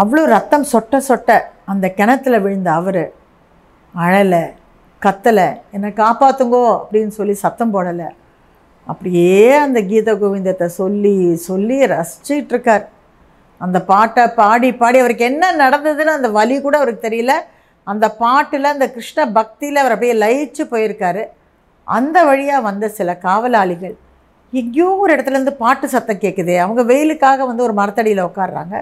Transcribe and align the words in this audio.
அவ்வளோ 0.00 0.22
ரத்தம் 0.34 0.66
சொட்ட 0.72 0.96
சொட்ட 1.08 1.30
அந்த 1.72 1.86
கிணத்துல 1.98 2.36
விழுந்த 2.44 2.70
அவர். 2.80 3.04
அழலை 3.94 4.42
கத்தலை 5.02 5.46
என்னை 5.74 5.90
காப்பாற்றுங்கோ 6.02 6.62
அப்படின்னு 6.80 7.12
சொல்லி 7.18 7.34
சத்தம் 7.44 7.72
போடலை. 7.74 8.08
அப்படியே 8.86 9.40
அந்த 9.64 9.78
கீத 9.90 10.14
கோவிந்தத்தை 10.20 10.66
சொல்லி 10.80 11.14
சொல்லி 11.48 11.78
ரசிச்சிட்ருக்கார் 11.92 12.84
அந்த 13.60 13.78
பாட்டை 13.90 14.24
பாடி 14.40 14.68
பாடி 14.82 14.98
அவருக்கு 15.02 15.24
என்ன 15.30 15.44
நடந்ததுன்னு 15.62 16.12
அந்த 16.18 16.28
வலி 16.38 16.56
கூட 16.66 16.76
அவருக்கு 16.80 17.06
தெரியல. 17.08 17.32
அந்த 17.86 18.06
பாட்டில் 18.22 18.72
அந்த 18.74 18.86
கிருஷ்ண 18.94 19.26
பக்தியில் 19.38 19.82
அவர் 19.82 19.94
அப்படியே 19.94 20.14
லயிச்சு 20.24 20.64
போயிருக்காரு. 20.72 21.24
அந்த 21.86 22.16
வழியாக 22.28 22.66
வந்த 22.68 22.86
சில 22.98 23.10
காவலாளிகள் 23.26 23.96
எங்கேயோ 24.52 24.88
ஒரு 25.02 25.10
இடத்துலேருந்து 25.14 25.54
பாட்டு 25.64 25.86
சத்தம் 25.94 26.22
கேட்குது 26.24 26.54
அவங்க 26.64 26.82
வெயிலுக்காக 26.92 27.46
வந்து 27.50 27.66
ஒரு 27.66 27.74
மரத்தடியில் 27.80 28.26
உட்காடுறாங்க 28.28 28.76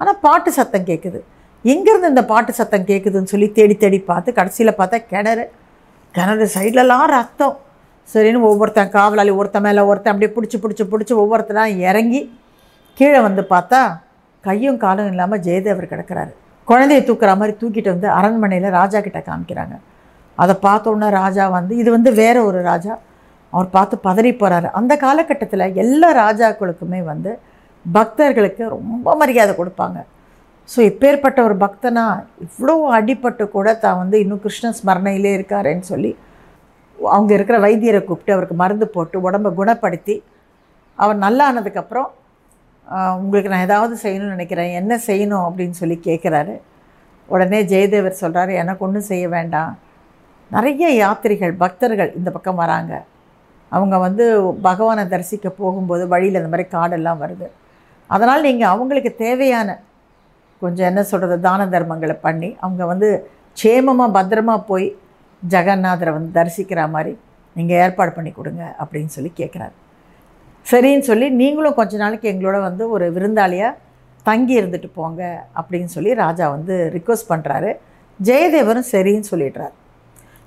ஆனால் 0.00 0.18
பாட்டு 0.26 0.50
சத்தம் 0.58 0.88
கேட்குது 0.90 1.20
எங்கேருந்து 1.64 2.10
இந்த 2.12 2.22
பாட்டு 2.32 2.52
சத்தம் 2.58 2.86
கேட்குதுன்னு 2.90 3.30
சொல்லி 3.32 3.48
தேடி 3.56 3.74
தேடி 3.82 3.98
பார்த்து 4.10 4.30
கடைசியில் 4.38 4.78
பார்த்தா 4.78 4.98
கிணறு. 5.12 5.44
கிணறு 6.14 6.46
சைட்லலாம் 6.54 7.08
ரத்தம். 7.16 7.56
சரின்னு 8.12 8.46
ஒவ்வொருத்தன் 8.50 8.92
காவலாளி 8.94 9.32
ஒருத்தன் 9.40 9.64
மேலே 9.66 9.82
ஒருத்தன் 9.90 10.12
அப்படியே 10.12 10.30
பிடிச்சி 10.36 10.58
பிடிச்சி 10.62 10.84
பிடிச்சி 10.92 11.14
ஒவ்வொருத்தனா 11.22 11.64
இறங்கி 11.88 12.20
கீழே 12.98 13.20
வந்து 13.26 13.42
பார்த்தா 13.52 13.80
கையும் 14.46 14.80
காலும் 14.84 15.10
இல்லாமல் 15.12 15.42
ஜெயதேவர் 15.46 15.92
கிடக்கிறாரு. 15.92 16.32
குழந்தையை 16.68 17.02
தூக்குற 17.08 17.30
மாதிரி 17.40 17.54
தூக்கிட்டு 17.60 17.90
வந்து 17.94 18.08
அரண்மனையில் 18.18 18.68
ராஜா 18.78 18.98
கிட்ட 19.06 19.20
காமிக்கிறாங்க. 19.28 19.76
அதை 20.38 20.54
பார்த்தோன்னே 20.66 21.08
ராஜா 21.20 21.44
வந்து 21.58 21.72
இது 21.82 21.90
வந்து 21.96 22.10
வேற 22.22 22.36
ஒரு 22.48 22.58
ராஜா. 22.70 22.94
அவர் 23.52 23.68
பார்த்து 23.76 23.96
பதறி 24.08 24.30
போகிறாரு 24.40 24.68
அந்த 24.78 24.92
காலகட்டத்தில் 25.04 25.64
எல்லா 25.82 26.08
ராஜாக்களுக்குமே 26.24 27.00
வந்து 27.12 27.30
பக்தர்களுக்கு 27.84 28.62
ரொம்ப 28.76 29.14
மரியாதை 29.20 29.52
கொடுப்பாங்க. 29.60 29.98
ஸோ 30.68 30.80
இப்பேற்பட்ட 30.90 31.38
ஒரு 31.48 31.54
பக்தனா 31.64 32.04
இவ்வளோ 32.46 32.74
அடிப்பட்டு 32.96 33.44
கூட 33.54 33.68
தான் 33.84 34.00
வந்து 34.02 34.16
இன்னும் 34.22 34.42
கிருஷ்ண 34.44 34.72
ஸ்மரணையிலே 34.78 35.32
இருக்காருன்னு 35.38 35.86
சொல்லி 35.92 36.10
அவங்க 36.98 37.30
இருக்கிற 37.36 37.58
வைத்தியரை 37.64 38.00
கூப்பிட்டு 38.08 38.34
அவருக்கு 38.36 38.56
மருந்து 38.62 38.86
போட்டு 38.94 39.16
உடம்பை 39.26 39.50
குணப்படுத்தி 39.60 40.16
அவர் 40.98 41.18
நல்லா 41.26 41.44
ஆனதுக்கப்புறம் 41.50 42.08
உங்களுக்கு 43.20 43.52
நான் 43.52 43.66
ஏதாவது 43.66 43.94
செய்யணும்னு 44.02 44.34
நினைக்கிறேன். 44.36 44.72
என்ன 44.80 44.92
செய்யணும்? 45.06 45.44
அப்படின்னு 45.48 45.76
சொல்லி 45.80 45.96
கேட்குறாரு 46.08 46.54
உடனே 47.28 47.60
ஜெயதேவர் 47.72 48.20
சொல்கிறாரு 48.22 48.52
எனக்கு 48.62 48.84
ஒன்றும் 48.86 49.08
செய்ய 49.10 49.24
வேண்டாம். 49.36 49.72
நிறைய 50.50 50.86
யாத்திரிகள் 51.02 51.54
பக்தர்கள் 51.64 52.10
இந்த 52.18 52.28
பக்கம் 52.36 52.60
வராங்க. 52.62 52.92
அவங்க 53.72 53.96
வந்து 54.06 54.24
பகவானை 54.68 55.04
தரிசிக்க 55.12 55.48
போகும்போது 55.60 56.04
வழியில் 56.14 56.38
இந்த 56.40 56.50
மாதிரி 56.52 56.66
காடெல்லாம் 56.76 57.20
வருது. 57.22 57.48
அதனால் 58.10 58.42
நீங்கள் 58.42 58.68
அவங்களுக்கு 58.68 59.12
தேவையான 59.16 59.78
கொஞ்சம் 60.62 60.86
என்ன 60.86 61.02
சொல்கிறது 61.02 61.36
தான 61.40 61.66
தர்மங்களை 61.66 62.16
பண்ணி 62.20 62.48
அவங்க 62.60 62.82
வந்து 62.86 63.08
க்ஷேமமாக 63.56 64.14
பத்திரமா 64.16 64.56
போய் 64.66 64.88
ஜெகநாதரை 65.42 66.12
வந்து 66.12 66.30
தரிசிக்கிற 66.38 66.80
மாதிரி 66.90 67.12
நீங்கள் 67.56 67.80
ஏற்பாடு 67.84 68.12
பண்ணி 68.12 68.30
கொடுங்க 68.32 68.62
அப்படின்னு 68.80 69.12
சொல்லி 69.16 69.30
கேட்குறாரு 69.36 69.74
சரின்னு 70.66 71.00
சொல்லி 71.00 71.26
நீங்களும் 71.30 71.74
கொஞ்ச 71.74 71.96
நாளைக்கு 71.96 72.26
எங்களோட 72.32 72.56
வந்து 72.60 72.84
ஒரு 72.90 73.06
விருந்தாளியாக 73.12 73.78
தங்கி 74.26 74.54
இருந்துட்டு 74.60 74.88
போங்க 74.94 75.22
அப்படின்னு 75.56 75.90
சொல்லி 75.96 76.10
ராஜா 76.14 76.46
வந்து 76.50 76.74
ரிக்வஸ்ட் 76.92 77.30
பண்ணுறாரு 77.30 77.70
ஜெயதேவரும் 78.20 78.90
சரின்னு 78.92 79.30
சொல்லிடுறாரு. 79.30 79.74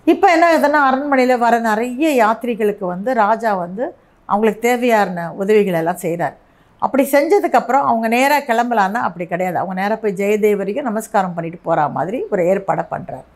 இப்போ 0.08 0.28
என்ன 0.32 0.46
எதனா 0.58 0.80
அரண்மனையில் 0.88 1.36
வர 1.38 1.60
நிறைய 1.60 2.08
யாத்ரிகளுக்கு 2.16 2.86
வந்து 2.86 3.10
ராஜா 3.14 3.52
வந்து 3.56 3.84
அவங்களுக்கு 4.30 4.62
தேவையான 4.62 5.26
உதவிகள் 5.34 5.74
எல்லாம் 5.74 6.02
செய்கிறார் 6.04 6.36
அப்படி 6.86 7.04
செஞ்சதுக்கப்புறம் 7.14 7.86
அவங்க 7.90 8.08
நேராக 8.16 8.46
கிளம்பலான்னா 8.50 9.02
அப்படி 9.08 9.26
கிடையாது. 9.34 9.58
அவங்க 9.62 9.76
நேராக 9.82 9.98
போய் 10.02 10.20
ஜெயதேவரிக்கு 10.22 10.82
நமஸ்காரம் 10.90 11.36
பண்ணிட்டு 11.36 11.60
போகிற 11.68 11.86
மாதிரி 11.98 12.18
ஒரு 12.34 12.44
ஏற்பாடை 12.52 12.84
பண்ணுறார் 12.94 13.28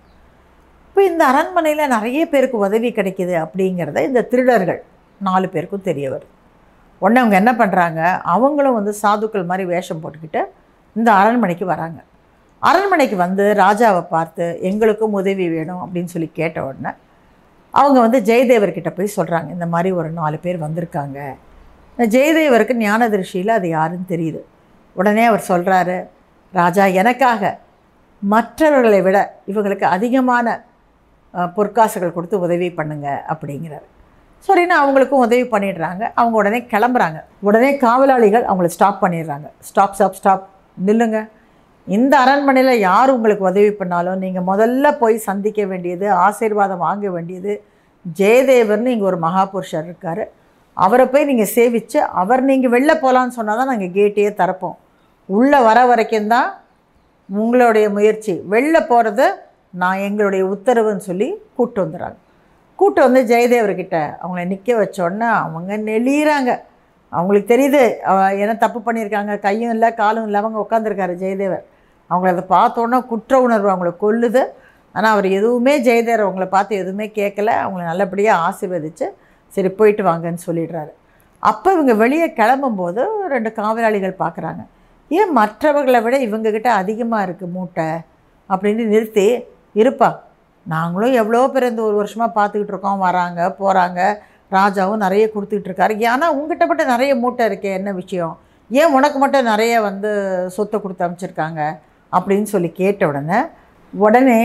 இப்போ 0.88 1.02
இந்த 1.12 1.24
அரண்மனையில் 1.32 1.92
நிறைய 1.96 2.22
பேருக்கு 2.34 2.58
உதவி 2.68 2.90
கிடைக்கிது 2.98 3.36
அப்படிங்கிறத 3.44 4.04
இந்த 4.10 4.22
திருடர்கள் 4.32 4.82
நாலு 5.22 5.48
பேருக்கும் 5.54 5.88
தெரிய 5.90 6.08
வருது 6.14 6.34
உடனே 7.02 7.20
அவங்க 7.22 7.36
என்ன 7.42 7.52
பண்ணுறாங்க 7.62 8.02
அவங்களும் 8.36 8.78
வந்து 8.80 8.94
சாதுக்கள் 9.02 9.50
மாதிரி 9.50 9.66
வேஷம் 9.74 10.02
போட்டுக்கிட்டு 10.04 10.42
இந்த 10.96 11.10
அரண்மனைக்கு 11.22 11.66
வராங்க. 11.74 12.00
அரண்மனைக்கு 12.64 13.18
வந்து 13.26 13.44
ராஜாவை 13.64 14.04
பார்த்து 14.14 14.46
எங்களுக்கும் 14.70 15.18
உதவி 15.20 15.46
வேணும் 15.56 15.82
அப்படின்னு 15.84 16.14
சொல்லி 16.14 16.30
கேட்ட 16.40 16.60
உடனே 16.68 16.92
அவங்க 17.74 17.98
வந்து 18.06 18.20
ஜெயதேவர்கிட்ட 18.30 18.92
போய் 18.98 19.16
சொல்கிறாங்க 19.18 19.50
இந்த 19.58 19.68
மாதிரி 19.74 19.90
ஒரு 20.00 20.10
நாலு 20.20 20.38
பேர் 20.46 20.64
வந்திருக்காங்க. 20.66 21.20
ஜெயதேவருக்கு 22.06 22.74
ஞான 22.74 23.10
திருஷ்டியில் 23.10 23.58
அது 23.58 23.68
யாருன்னு 23.70 24.12
தெரியுது. 24.14 24.42
உடனே 24.96 25.24
அவர் 25.26 25.50
சொல்கிறாரு 25.50 25.98
ராஜா 26.54 26.86
எனக்காக 26.86 27.60
மற்றவர்களை 28.22 29.02
விட 29.02 29.18
இவங்களுக்கு 29.48 29.86
அதிகமான 29.96 30.66
பொற்காசுகள் 31.58 32.14
கொடுத்து 32.14 32.40
உதவி 32.40 32.70
பண்ணுங்க 32.72 33.24
அப்படிங்கிறாரு. 33.32 33.88
சரின்னு 34.48 34.76
அவங்களுக்கும் 34.82 35.24
உதவி 35.26 35.44
பண்ணிடுறாங்க. 35.44 36.04
அவங்க 36.20 36.36
உடனே 36.38 36.60
கிளம்புறாங்க. 36.74 37.20
உடனே 37.42 37.78
காவலாளிகள் 37.78 38.46
அவங்கள 38.50 38.66
ஸ்டாப் 38.66 39.04
பண்ணிடுறாங்க. 39.04 39.48
ஸ்டாப் 39.60 39.96
ஸ்டாப் 39.98 40.18
ஸ்டாப் 40.20 40.48
நில்லுங்க. 40.86 41.20
இந்த 41.88 42.14
அரண்மனையில் 42.20 42.80
யார் 42.80 43.14
உங்களுக்கு 43.16 43.44
உதவி 43.50 43.72
பண்ணாலும் 43.72 44.18
நீங்கள் 44.18 44.48
முதல்ல 44.52 44.98
போய் 44.98 45.18
சந்திக்க 45.18 45.66
வேண்டியது 45.66 46.12
ஆசீர்வாதம் 46.12 46.84
வாங்க 46.88 47.10
வேண்டியது 47.10 47.64
ஜெயதேவர்னு 48.20 48.94
இங்கே 48.96 49.08
ஒரு 49.12 49.20
மகாபுருஷர் 49.26 49.88
இருக்கார். 49.90 50.24
அவரை 50.86 51.06
போய் 51.12 51.28
நீங்கள் 51.30 51.54
சேவித்து 51.58 52.00
அவர் 52.22 52.42
நீங்கள் 52.50 52.74
வெளில 52.76 52.92
போகலான்னு 53.04 53.38
சொன்னால் 53.38 53.60
தான் 53.60 53.72
நாங்கள் 53.72 53.96
கேட்டையே 53.98 54.32
திறப்போம். 54.42 54.78
உள்ளே 55.30 55.60
வர 55.68 55.80
வரைக்கும் 55.92 56.32
தான் 56.36 56.50
உங்களுடைய 57.30 57.86
முயற்சி. 57.98 58.34
வெளில 58.54 58.78
போகிறது 58.92 59.26
நான் 59.82 60.04
எங்களுடைய 60.08 60.44
உத்தரவுன்னு 60.54 61.08
சொல்லி 61.10 61.28
கூப்பிட்டு 61.56 61.82
வந்துடுறாங்க. 61.84 62.18
கூப்பிட்டு 62.80 63.02
வந்து 63.08 63.22
ஜெயதேவர்கிட்ட 63.32 63.98
அவங்கள 64.22 64.44
நிற்க 64.52 64.72
வச்சோன்னே 64.82 65.30
அவங்க 65.44 65.78
நெளிகிறாங்க 65.90 66.52
அவங்களுக்கு 67.18 67.50
தெரியுது 67.54 67.82
என்ன 68.44 68.54
தப்பு 68.64 68.80
பண்ணியிருக்காங்க 68.86 69.34
கையும் 69.46 69.74
இல்லை 69.76 69.90
காலும் 70.00 70.26
இல்லை 70.28 70.40
அவங்க 70.42 70.58
உட்காந்துருக்காரு 70.64 71.14
ஜெயதேவர். 71.24 71.66
அவங்கள 72.10 72.32
அதை 72.36 72.44
பார்த்தோன்னா 72.56 73.00
குற்ற 73.12 73.34
உணர்வு 73.46 73.70
அவங்கள 73.74 73.92
கொல்லுது. 74.04 74.44
ஆனால் 74.96 75.14
அவர் 75.16 75.28
எதுவுமே 75.38 75.74
ஜெயதேவர் 75.88 76.26
அவங்கள 76.26 76.46
பார்த்து 76.56 76.82
எதுவுமே 76.82 77.08
கேட்கல. 77.20 77.50
அவங்கள 77.64 77.84
நல்லபடியாக 77.92 78.44
ஆசீர்வதித்து 78.48 79.08
சரி 79.56 79.70
போயிட்டு 79.70 80.04
வாங்கன்னு 80.04 80.46
சொல்லிடுறாரு. 80.48 80.92
அப்போ 81.40 81.68
இவங்க 81.74 81.94
வெளியே 81.94 82.28
கிளம்பும்போது 82.40 83.02
ரெண்டு 83.34 83.50
காவலாளிகள் 83.60 84.22
பார்க்குறாங்க 84.24 84.62
ஏன் 85.12 85.32
மற்றவர்களை 85.40 86.00
விட 86.02 86.16
இவங்கக்கிட்ட 86.28 86.70
அதிகமாக 86.82 87.26
இருக்குது 87.28 87.54
மூட்டை? 87.56 87.90
அப்படின்னு 88.50 88.84
நிறுத்தி 88.94 89.28
இருப்பா. 89.82 90.10
நாங்களும் 90.66 91.14
எவ்வளோ 91.22 91.42
பேர் 91.48 91.70
இந்த 91.70 91.82
ஒரு 91.82 91.96
வருஷமாக 91.96 92.32
பார்த்துக்கிட்டு 92.38 92.74
இருக்கோம் 92.74 93.04
வராங்க 93.06 93.42
போகிறாங்க 93.60 94.00
ராஜாவும் 94.56 95.04
நிறைய 95.06 95.24
கொடுத்துக்கிட்டு 95.34 95.70
இருக்காரு. 95.70 95.94
ஏன்னா 96.10 96.28
உங்ககிட்ட 96.38 96.66
மட்டும் 96.66 96.92
நிறைய 96.94 97.12
மூட்டை 97.16 97.46
இருக்கே 97.50 97.72
என்ன 97.80 97.92
விஷயம்? 98.02 98.34
ஏன் 98.72 98.94
உனக்கு 98.98 99.18
மட்டும் 99.20 99.50
நிறைய 99.52 99.74
வந்து 99.82 100.10
சொத்தை 100.56 100.78
கொடுத்து 100.80 101.06
அமைச்சிருக்காங்க? 101.08 101.62
அப்படின்னு 102.12 102.48
சொல்லி 102.54 102.72
கேட்ட 102.72 103.08
உடனே 103.08 103.40
உடனே 103.94 104.40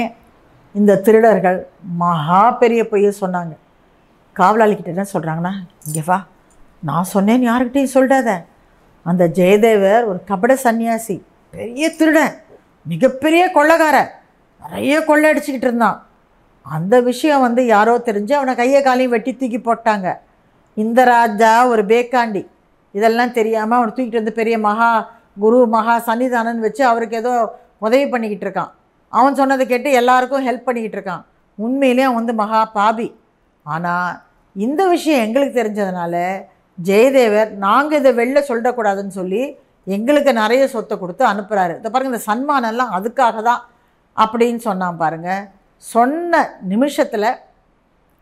இந்த 0.75 1.01
திருடர்கள் 1.07 1.59
மகா 2.03 2.43
பெரிய 2.63 2.83
பொய்ய 2.91 3.09
சொன்னாங்க. 3.21 3.55
காவலாளிக்கிட்ட 4.39 4.95
என்ன 4.95 5.07
சொல்கிறாங்கன்னா 5.15 5.53
இங்கே 5.87 6.03
வா. 6.07 6.19
நான் 6.89 7.11
சொன்னேன்னு 7.15 7.49
யாருக்கிட்டையும் 7.51 7.95
சொல்லிடாத 7.97 8.31
அந்த 9.07 9.25
ஜெயதேவர் 9.39 10.09
ஒரு 10.11 10.19
கபட 10.31 10.53
சன்னியாசி 10.65 11.17
பெரிய 11.55 11.87
திருடன் 11.99 12.35
மிகப்பெரிய 12.93 13.43
கொள்ளைக்காரன் 13.57 14.11
நிறைய 14.63 14.95
கொள்ளை 15.09 15.27
அடிச்சுக்கிட்டு 15.31 15.69
இருந்தான். 15.69 15.99
அந்த 16.67 16.95
விஷயம் 17.11 17.45
வந்து 17.47 17.63
யாரோ 17.75 17.95
தெரிஞ்சு 18.09 18.35
அவனை 18.39 18.53
கையை 18.61 18.81
காலையும் 18.83 19.15
வெட்டி 19.15 19.33
தூக்கி 19.33 19.59
போட்டாங்க. 19.59 20.09
இந்த 20.77 21.01
ராஜா 21.15 21.53
ஒரு 21.73 21.83
பேக்காண்டி. 21.91 22.43
இதெல்லாம் 22.99 23.35
தெரியாமல் 23.39 23.79
அவனை 23.79 23.91
தூக்கிட்டு 23.93 24.21
வந்து 24.21 24.39
பெரிய 24.41 24.57
மகா 24.69 24.91
குரு 25.43 25.59
மகா 25.75 25.95
சன்னிதானன் 26.09 26.65
வச்சு 26.67 26.83
அவருக்கு 26.91 27.17
ஏதோ 27.23 27.33
உதவி 27.87 28.07
பண்ணிக்கிட்டு 28.13 28.47
இருக்கான். 28.47 28.71
அவன் 29.13 29.39
சொன்னதை 29.41 29.65
கேட்டு 29.67 29.91
எல்லாருக்கும் 30.01 30.47
ஹெல்ப் 30.49 30.67
பண்ணிக்கிட்டு 30.69 30.99
இருக்கான். 30.99 31.23
உண்மையிலே 31.59 32.05
அவன் 32.07 32.21
வந்து 32.21 32.35
மகா 32.43 32.61
பாபி. 32.79 33.09
ஆனால் 33.67 34.11
இந்த 34.57 34.83
விஷயம் 34.89 35.25
எங்களுக்கு 35.27 35.55
தெரிஞ்சதுனால 35.61 36.15
ஜெயதேவர் 36.79 37.51
நாங்கள் 37.67 38.01
இதை 38.01 38.11
வெளில 38.21 38.39
சொல்லக்கூடாதுன்னு 38.51 39.19
சொல்லி 39.21 39.43
எங்களுக்கு 39.87 40.33
நிறைய 40.33 40.63
சொத்தை 40.75 40.95
கொடுத்து 40.99 41.25
அனுப்புகிறாரு 41.33 41.75
இதை 41.79 41.89
பாருங்கள் 41.91 42.13
இந்த 42.13 42.25
சன்மானம்லாம் 42.29 42.95
அதுக்காக 42.97 43.43
தான் 43.43 43.63
அப்படின்னு 44.17 44.61
சொன்னான் 44.69 45.01
பாருங்கள் 45.03 45.47
சொன்ன 45.85 46.43
நிமிஷத்தில் 46.73 47.31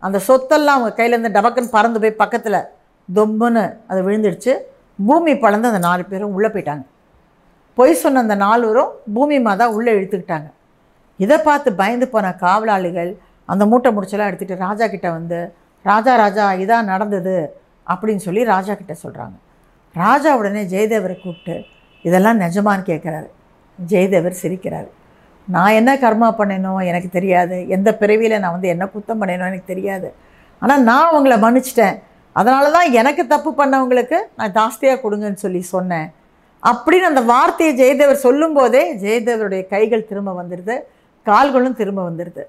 அந்த 0.03 0.19
சொத்தெல்லாம் 0.29 0.77
அவங்க 0.77 0.93
கையிலேருந்து 0.99 1.37
டபக்குன்னு 1.37 1.75
பறந்து 1.77 2.01
போய் 2.03 2.21
பக்கத்தில் 2.23 2.67
தொம்முன்னு 3.09 3.65
அது 3.91 4.01
விழுந்துடுச்சு. 4.07 4.53
பூமி 4.99 5.33
பழந்து 5.43 5.71
அந்த 5.71 5.83
நாலு 5.89 6.03
பேரும் 6.05 6.35
உள்ளே 6.37 6.49
போயிட்டாங்க. 6.55 6.85
பொய் 7.79 8.01
சொன்ன 8.03 8.21
அந்த 8.25 8.37
நால்வரும் 8.45 8.91
பூமி 9.15 9.37
மாதா 9.47 9.67
உள்ளே 9.77 9.91
இழுத்துக்கிட்டாங்க. 9.97 10.49
இதை 11.21 11.37
பார்த்து 11.49 11.71
பயந்து 11.81 12.07
போன 12.15 12.33
காவலாளிகள் 12.43 13.11
அந்த 13.53 13.65
மூட்டை 13.71 13.91
முடிச்செல்லாம் 13.97 14.31
எடுத்துகிட்டு 14.31 14.65
ராஜா 14.67 14.87
கிட்டே 14.87 15.11
வந்து 15.19 15.39
ராஜா 15.85 16.13
ராஜா 16.23 16.45
இதான் 16.63 16.91
நடந்தது 16.93 17.37
அப்படின்னு 17.87 18.23
சொல்லி 18.27 18.43
ராஜா 18.55 18.73
கிட்டே 18.81 18.97
சொல்கிறாங்க 19.05 19.37
ராஜா 19.97 20.31
உடனே 20.41 20.63
ஜெயதேவரை 20.73 21.17
கூப்பிட்டு 21.23 21.55
இதெல்லாம் 22.05 22.41
நிஜமானு 22.45 22.83
கேட்குறாரு 22.91 23.29
ஜெயதேவர் 23.79 24.41
சிரிக்கிறார். 24.43 24.89
நான் 25.49 25.77
என்ன 25.79 25.91
கர்மா 26.03 26.29
பண்ணேனோ 26.39 26.73
எனக்கு 26.91 27.09
தெரியாது. 27.17 27.57
எந்த 27.77 27.89
பிறவியில் 28.01 28.41
நான் 28.43 28.55
வந்து 28.57 28.71
என்ன 28.75 28.85
குத்தம் 28.95 29.21
பண்ணேனோ 29.21 29.47
எனக்கு 29.51 29.73
தெரியாது. 29.73 30.09
ஆனால் 30.63 30.83
நான் 30.89 31.09
அவங்கள 31.11 31.37
மன்னிச்சிட்டேன். 31.45 31.97
அதனால 32.37 32.65
தான் 32.77 32.89
எனக்கு 33.01 33.23
தப்பு 33.33 33.51
பண்ணவங்களுக்கு 33.61 34.19
நான் 34.39 34.55
ஜாஸ்தியாக 34.59 35.01
கொடுங்கன்னு 35.05 35.43
சொல்லி 35.45 35.63
சொன்னேன். 35.75 36.09
அப்படின்னு 36.63 37.11
அந்த 37.13 37.23
வார்த்தையை 37.33 37.73
ஜெயதேவர் 37.81 38.25
சொல்லும்போதே 38.27 38.83
ஜெயதேவருடைய 39.05 39.63
கைகள் 39.75 40.09
திரும்ப 40.11 40.31
வந்துடுது 40.41 40.77
கால்களும் 41.27 41.79
திரும்ப 41.81 42.01
வந்துடுது 42.09 42.43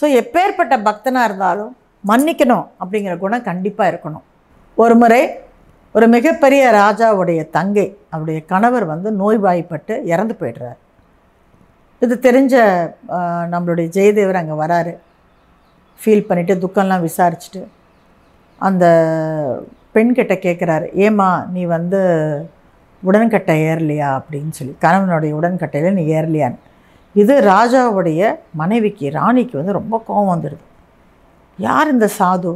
ஸோ 0.00 0.04
எப்பேற்பட்ட 0.20 0.74
பக்தனாக 0.88 1.28
இருந்தாலும் 1.28 1.72
மன்னிக்கணும் 2.10 2.66
அப்படிங்கிற 2.82 3.14
குணம் 3.24 3.48
கண்டிப்பாக 3.48 3.90
இருக்கணும். 3.92 4.24
ஒரு 4.82 4.94
முறை 5.02 5.22
ஒரு 5.94 6.06
மிகப்பெரிய 6.14 6.62
ராஜாவுடைய 6.80 7.40
தங்கை 7.56 7.86
அவருடைய 8.12 8.40
கணவர் 8.52 8.86
வந்து 8.92 9.08
நோய்வாய்ப்பட்டு 9.20 9.94
இறந்து 10.12 10.34
போய்டுறார். 10.40 10.78
இது 12.02 12.14
தெரிஞ்ச 12.26 12.54
நம்மளுடைய 13.52 13.86
ஜெயதேவர் 13.96 14.40
அங்கே 14.40 14.56
வராரு. 14.62 14.94
ஃபீல் 16.00 16.26
பண்ணிவிட்டு 16.28 16.54
துக்கம்லாம் 16.64 17.06
விசாரிச்சுட்டு 17.08 17.62
அந்த 18.68 18.84
பெண்கிட்ட 19.94 20.34
கேட்குறாரு 20.46 20.86
ஏம்மா 21.06 21.28
நீ 21.54 21.62
வந்து 21.76 22.00
உடன்கட்டை 23.02 23.54
ஏறலையா? 23.68 24.08
அப்படின்னு 24.18 24.52
சொல்லி. 24.58 24.74
கணவனுடைய 24.84 25.32
உடன்கட்டையில் 25.38 25.96
நீ 25.98 26.02
ஏறலையான்னு. 26.16 26.58
இது 27.14 27.34
ராஜாவுடைய 27.52 28.20
மனைவிக்கு 28.60 29.06
ராணிக்கு 29.16 29.54
வந்து 29.60 29.78
ரொம்ப 29.78 29.96
கோபம் 30.06 30.30
வந்துடுது 30.34 30.64
யார் 31.58 31.92
இந்த 31.94 32.06
சாது? 32.18 32.52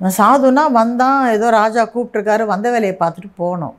சாதுனா 0.00 0.64
வந்தான் 0.80 1.18
ஏதோ 1.36 1.46
ராஜா 1.60 1.82
கூப்பிட்ருக்காரு 1.94 2.44
வந்த 2.52 2.66
வேலையை 2.74 2.94
பார்த்துட்டு 3.00 3.30
போகணும். 3.42 3.74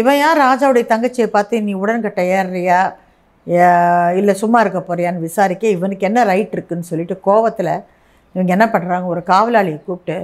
இவன் 0.00 0.18
யார்? 0.20 0.38
ராஜாவுடைய 0.46 0.84
தங்கச்சியை 0.92 1.28
பார்த்து 1.36 1.62
நீ 1.68 1.72
உடன்கட்டை 1.82 2.24
ஏறுறியா? 2.38 2.80
இல்லை 4.18 4.32
சும்மா 4.42 4.58
இருக்க 4.60 4.80
போறியான்னு 4.88 5.24
விசாரிக்க 5.28 5.64
இவனுக்கு 5.76 6.06
என்ன 6.08 6.24
ரைட் 6.30 6.54
இருக்குன்னு 6.56 6.90
சொல்லிட்டு 6.90 7.14
கோவத்தில் 7.28 7.72
இவங்க 8.34 8.50
என்ன 8.56 8.66
பண்ணுறாங்க 8.74 9.06
ஒரு 9.14 9.22
காவலாளியை 9.32 9.78
கூப்பிட்டு 9.86 10.16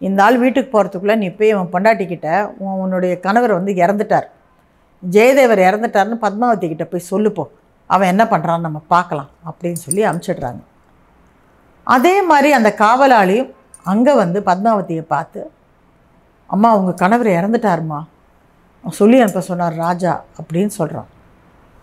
இந்த 0.00 0.20
ஆள் 0.26 0.38
வீட்டுக்கு 0.44 0.70
போகிறதுக்குள்ளே 0.70 1.16
நீ 1.22 1.28
போய் 1.38 1.54
அவன் 1.56 1.72
பொண்டாட்டிக்கிட்ட 1.74 2.28
உன் 2.62 2.80
உன்னுடைய 2.84 3.14
கணவர் 3.26 3.58
வந்து 3.58 3.72
இறந்துட்டார். 3.84 4.26
ஜெயதேவர் 5.02 5.62
இறந்துட்டார்னு 5.68 6.18
பத்மாவதி 6.24 6.68
கிட்ட 6.68 6.84
போய் 6.84 7.10
சொல்லுப்போ 7.10 7.44
அவன் 7.86 8.08
என்ன 8.08 8.24
பண்ணுறான்னு 8.24 8.66
நம்ம 8.68 8.82
பார்க்கலாம் 8.88 9.30
அப்படின்னு 9.48 9.80
சொல்லி 9.86 10.02
அமுச்சிடுறாங்க 10.04 10.62
அதே 11.86 12.22
மாதிரி 12.22 12.52
அந்த 12.52 12.74
காவலாளியும் 12.78 13.50
அங்கே 13.82 14.12
வந்து 14.14 14.40
பத்மாவதியை 14.40 15.00
பார்த்து 15.00 15.50
அம்மா 16.46 16.76
உங்கள் 16.76 16.94
கணவர் 16.94 17.26
இறந்துட்டாருமா? 17.26 18.04
சொல்லி 18.84 19.20
அனுப்ப 19.20 19.40
சொன்னார் 19.40 19.74
ராஜா 19.74 20.24
அப்படின்னு 20.40 20.66
சொல்கிறான் 20.66 21.10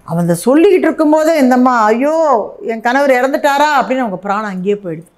அவன் 0.08 0.24
இந்த 0.28 0.38
சொல்லிக்கிட்டு 0.46 0.88
இருக்கும்போதே 0.88 1.34
இந்தம்மா 1.42 1.74
ஐயோ 1.90 2.16
என் 2.62 2.82
கணவர் 2.82 3.12
இறந்துட்டாரா? 3.12 3.70
அப்படின்னு 3.80 4.04
அவங்க 4.06 4.18
பிராணம் 4.18 4.52
அங்கேயே 4.52 4.76
போயிடுது. 4.76 5.10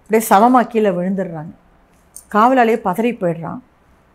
அப்படியே 0.00 0.28
சவமாக 0.28 0.66
கீழே 0.66 0.90
விழுந்துடுறாங்க. 0.90 1.52
காவலாளியே 2.32 2.78
பதறி 2.84 3.10
போயிடுறான். 3.22 3.60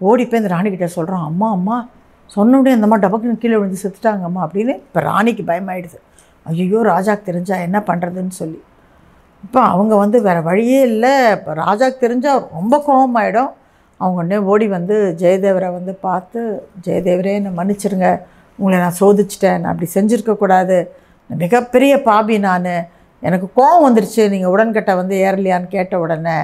ஓடி 0.01 0.25
போய் 0.25 0.41
இந்த 0.41 0.55
ராணிக்கிட்ட 0.55 0.85
சொல்கிறான் 0.85 1.23
அம்மா 1.23 1.49
அம்மா 1.51 1.87
சொன்ன 2.33 2.57
உடனே 2.59 2.75
அந்தம்மா 2.75 2.97
டபக்குன்னு 3.03 3.41
கீழே 3.41 3.57
விழுந்து 3.57 3.81
செத்துட்டாங்கம்மா 3.83 4.41
அப்படின்னு 4.45 4.73
இப்போ 4.87 4.99
ராணிக்கு 4.99 5.43
பயமாயிடுது. 5.43 5.97
ஐயோ 6.45 6.79
ராஜாக்கு 6.93 7.23
தெரிஞ்சா 7.23 7.55
என்ன 7.67 7.77
பண்ணுறதுன்னு 7.87 8.33
சொல்லி. 8.41 8.59
இப்போ 9.43 9.61
அவங்க 9.61 9.95
வந்து 9.95 10.21
வேறு 10.21 10.41
வழியே 10.43 10.81
இல்லை. 10.81 11.13
இப்போ 11.31 11.53
ராஜாக்கு 11.53 11.97
தெரிஞ்சால் 12.05 12.47
ரொம்ப 12.51 12.75
கோபமாயிடும். 12.87 13.51
அவங்க 13.97 14.17
உடனே 14.21 14.37
ஓடி 14.37 14.67
வந்து 14.67 14.95
ஜெயதேவரை 15.21 15.69
வந்து 15.71 15.93
பார்த்து 16.07 16.39
ஜெயதேவரே 16.85 17.33
என்னை 17.33 17.51
மன்னிச்சிருங்க. 17.59 18.09
உங்களை 18.59 18.79
நான் 18.79 18.99
சோதிச்சிட்டேன். 18.99 19.59
நான் 19.59 19.71
அப்படி 19.73 19.89
செஞ்சுருக்கக்கூடாது 19.97 20.77
மிகப்பெரிய 21.29 22.01
பாபி 22.01 22.39
நான். 22.39 22.71
எனக்கு 23.23 23.47
கோபம் 23.53 23.85
வந்துருச்சு. 23.87 24.29
நீங்கள் 24.29 24.53
உடன்கட்டை 24.55 24.95
வந்து 24.95 25.15
ஏறலையான்னு 25.15 25.67
கேட்ட 25.67 25.99
உடனே 25.99 26.37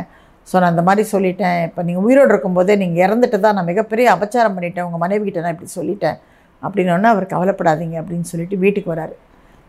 ஸோ 0.52 0.56
நான் 0.60 0.72
அந்த 0.74 0.84
மாதிரி 0.88 1.04
சொல்லிட்டேன். 1.14 1.60
இப்போ 1.68 1.82
நீங்கள் 1.88 2.06
உயிரோடு 2.08 2.32
இருக்கும்போதே 2.34 2.76
நீங்கள் 2.84 3.02
இறந்துட்டு 3.06 3.38
தான் 3.46 3.56
நான் 3.58 3.70
மிகப்பெரிய 3.72 4.06
அபச்சாரம் 4.16 4.56
பண்ணிட்டேன். 4.58 4.86
உங்கள் 4.88 5.02
மனைவி 5.04 5.24
கிட்ட 5.28 5.44
நான் 5.46 5.56
இப்படி 5.56 5.72
சொல்லிட்டேன். 5.80 6.18
அப்படின்னோடனே 6.62 7.10
அவர் 7.14 7.26
கவலைப்படாதீங்க 7.34 7.96
அப்படின்னு 8.02 8.28
சொல்லிட்டு 8.32 8.58
வீட்டுக்கு 8.64 8.90
வராரு. 8.94 9.16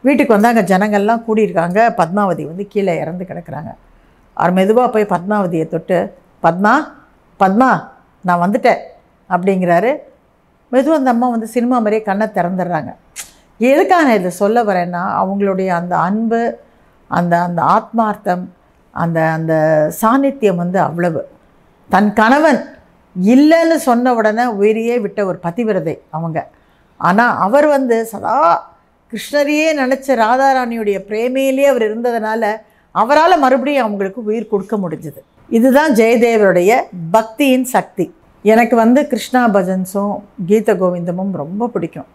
வீட்டுக்கு 0.04 0.34
வந்து 0.36 0.50
அங்கே 0.50 0.64
ஜனங்கள்லாம் 0.72 1.22
கூடியிருக்காங்க. 1.26 1.80
பத்மாவதி 2.00 2.44
வந்து 2.50 2.64
கீழே 2.72 2.94
இறந்து 3.02 3.24
கிடக்குறாங்க. 3.30 3.70
அவர் 4.36 4.54
மெதுவாக 4.58 4.88
போய் 4.94 5.12
பத்மாவதியை 5.14 5.66
தொட்டு 5.74 5.98
பத்மா 6.46 6.72
பத்மா 7.40 7.70
நான் 8.28 8.42
வந்துட்டேன். 8.44 8.80
அப்படிங்கிறாரு. 9.30 9.92
மெதுவாக 10.72 11.00
அந்த 11.00 11.10
அம்மா 11.14 11.28
வந்து 11.34 11.48
சினிமா 11.54 11.76
மாதிரியே 11.78 12.02
கண்ணை 12.08 12.26
திறந்துடுறாங்க. 12.36 12.90
எதுக்காக 13.60 14.02
நான் 14.06 14.20
இதை 14.20 14.32
சொல்ல 14.42 14.58
வரேன்னா 14.68 15.02
அவங்களுடைய 15.20 15.70
அந்த 15.80 15.94
அன்பு 16.08 16.40
அந்த 17.10 17.34
அந்த 17.46 17.60
ஆத்மார்த்தம் 17.76 18.44
அந்த 18.92 19.18
அந்த 19.36 19.54
சாநித்தியம் 20.00 20.60
வந்து 20.62 20.78
அவ்வளவு. 20.78 21.22
தன் 21.90 22.12
கணவன் 22.12 22.60
இல்லைன்னு 23.16 23.74
சொன்ன 23.74 24.14
உடனே 24.14 24.46
உயிரையே 24.46 24.98
விட்ட 24.98 25.26
ஒரு 25.26 25.38
பதிவிரதை 25.42 25.94
அவங்க. 26.10 26.48
ஆனால் 26.96 27.36
அவர் 27.36 27.66
வந்து 27.66 28.06
சதா 28.06 28.36
கிருஷ்ணரையே 29.12 29.68
நினச்ச 29.80 30.16
ராதாராணியுடைய 30.24 30.98
பிரேமையிலே 31.08 31.64
அவர் 31.72 31.84
இருந்ததுனால 31.88 32.52
அவரால் 32.94 33.38
மறுபடியும் 33.38 33.84
அவங்களுக்கு 33.84 34.24
உயிர் 34.24 34.48
கொடுக்க 34.48 34.76
முடிஞ்சது. 34.76 35.20
இதுதான் 35.48 35.92
ஜெயதேவருடைய 35.92 36.72
பக்தியின் 37.12 37.68
சக்தி. 37.76 38.14
எனக்கு 38.42 38.76
வந்து 38.76 39.06
கிருஷ்ணா 39.06 39.48
பஜன்ஸும் 39.48 40.14
கீத 40.46 40.74
கோவிந்தமும் 40.74 41.30
ரொம்ப 41.30 41.68
பிடிக்கும். 41.68 42.06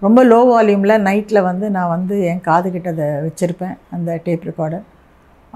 ரொம்ப 0.00 0.24
லோ 0.24 0.40
வால்யூமில் 0.50 1.02
நைட்டில் 1.08 1.42
வந்து 1.42 1.70
நான் 1.70 1.88
வந்து 1.88 2.24
என் 2.24 2.42
காதுகிட்ட 2.46 2.88
அதை 2.94 3.06
வச்சுருப்பேன் 3.26 3.76
அந்த 3.90 4.20
டேப் 4.24 4.46
ரெக்கார்டர் 4.50 4.84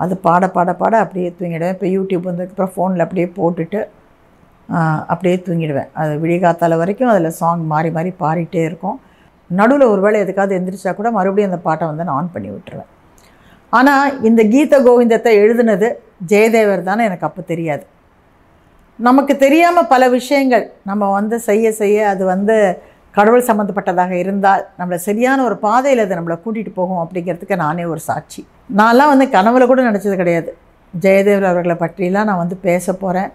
அது 0.05 0.15
பாட 0.27 0.45
பாட 0.56 0.71
பாட 0.83 0.95
அப்படியே 1.05 1.29
தூங்கிடுவேன். 1.39 1.75
இப்போ 1.77 1.87
யூடியூப் 1.97 2.29
வந்ததுக்கப்புறம் 2.31 2.73
ஃபோனில் 2.75 3.05
அப்படியே 3.06 3.27
போட்டுட்டு 3.39 3.81
அப்படியே 5.12 5.37
தூங்கிடுவேன். 5.47 5.91
அது 6.00 6.12
விடிகாத்தால 6.23 6.77
வரைக்கும் 6.83 7.12
அதில் 7.12 7.37
சாங் 7.41 7.62
மாறி 7.73 7.91
மாறி 7.97 8.11
பாடிட்டே 8.23 8.62
இருக்கும். 8.71 8.97
நடுவில் 9.50 9.91
ஒரு 9.93 10.00
வேளை 10.05 10.19
எதுக்காவது 10.25 10.56
எந்திரிச்சா 10.59 10.93
கூட 10.97 11.11
மறுபடியும் 11.19 11.50
அந்த 11.50 11.61
பாட்டை 11.69 11.85
வந்து 11.91 12.06
நான் 12.09 12.19
ஆன் 12.21 12.35
பண்ணி 12.35 12.50
விட்டுருவேன். 12.55 12.91
ஆனால் 13.79 14.12
இந்த 14.29 14.43
கீத 14.53 14.75
கோவிந்தத்தை 14.87 15.33
எழுதுனது 15.45 15.89
ஜெயதேவர் 16.33 16.89
தானே 16.91 17.03
எனக்கு 17.09 17.27
அப்போ 17.29 17.43
தெரியாது. 17.53 17.85
நமக்கு 18.99 19.35
தெரியாமல் 19.45 19.91
பல 19.95 20.03
விஷயங்கள் 20.19 20.65
நம்ம 20.91 21.11
வந்து 21.17 21.37
செய்ய 21.49 21.73
செய்ய 21.81 22.06
அது 22.12 22.23
வந்து 22.35 22.56
கடவுள் 23.19 23.49
சம்மந்தப்பட்டதாக 23.50 24.12
இருந்தால் 24.23 24.62
நம்மளை 24.79 24.99
சரியான 25.09 25.43
ஒரு 25.49 25.56
பாதையில் 25.67 26.05
அது 26.05 26.19
நம்மளை 26.19 26.37
கூட்டிகிட்டு 26.45 26.73
போகும் 26.81 27.03
அப்படிங்கிறதுக்கு 27.03 27.57
நானே 27.64 27.85
ஒரு 27.93 28.02
சாட்சி. 28.09 28.43
நான்லாம் 28.77 29.13
வந்து 29.13 29.27
கனவுல 29.35 29.67
கூட 29.67 29.83
நினச்சது 29.91 30.17
கிடையாது. 30.21 30.51
ஜெயதேவர் 30.95 31.51
அவர்களை 31.51 31.77
பற்றிலாம் 31.81 32.29
நான் 32.31 32.43
வந்து 32.43 32.57
பேச 32.57 32.93
போகிறேன் 32.93 33.31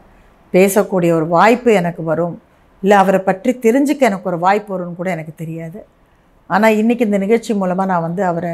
பேசக்கூடிய 0.53 1.11
ஒரு 1.19 1.27
வாய்ப்பு 1.27 1.73
எனக்கு 1.73 2.03
வரும். 2.03 2.35
இல்லை 2.83 2.97
அவரை 2.97 3.19
பற்றி 3.19 3.51
தெரிஞ்சுக்க 3.65 4.01
எனக்கு 4.09 4.29
ஒரு 4.31 4.39
வாய்ப்பு 4.39 4.69
வரும்னு 4.73 4.99
கூட 4.99 5.09
எனக்கு 5.15 5.33
தெரியாது. 5.35 5.79
ஆனால் 6.47 6.77
இன்றைக்கி 6.81 7.03
இந்த 7.09 7.17
நிகழ்ச்சி 7.17 7.53
மூலமாக 7.53 7.89
நான் 7.91 8.05
வந்து 8.07 8.23
அவரை 8.31 8.53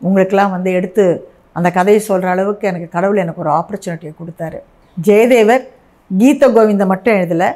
உங்களுக்கெல்லாம் 0.00 0.54
வந்து 0.56 0.72
எடுத்து 0.78 1.04
அந்த 1.52 1.70
கதையை 1.70 2.00
சொல்கிற 2.00 2.30
அளவுக்கு 2.30 2.68
எனக்கு 2.70 2.88
கடவுள் 2.88 3.22
எனக்கு 3.24 3.42
ஒரு 3.44 3.50
ஆப்பர்ச்சுனிட்டியை 3.50 4.12
கொடுத்தாரு. 4.20 4.58
ஜெயதேவர் 5.06 5.64
கீத 6.10 6.48
கோவிந்தம் 6.48 6.92
மட்டும் 6.92 7.14
எழுதலை. 7.14 7.48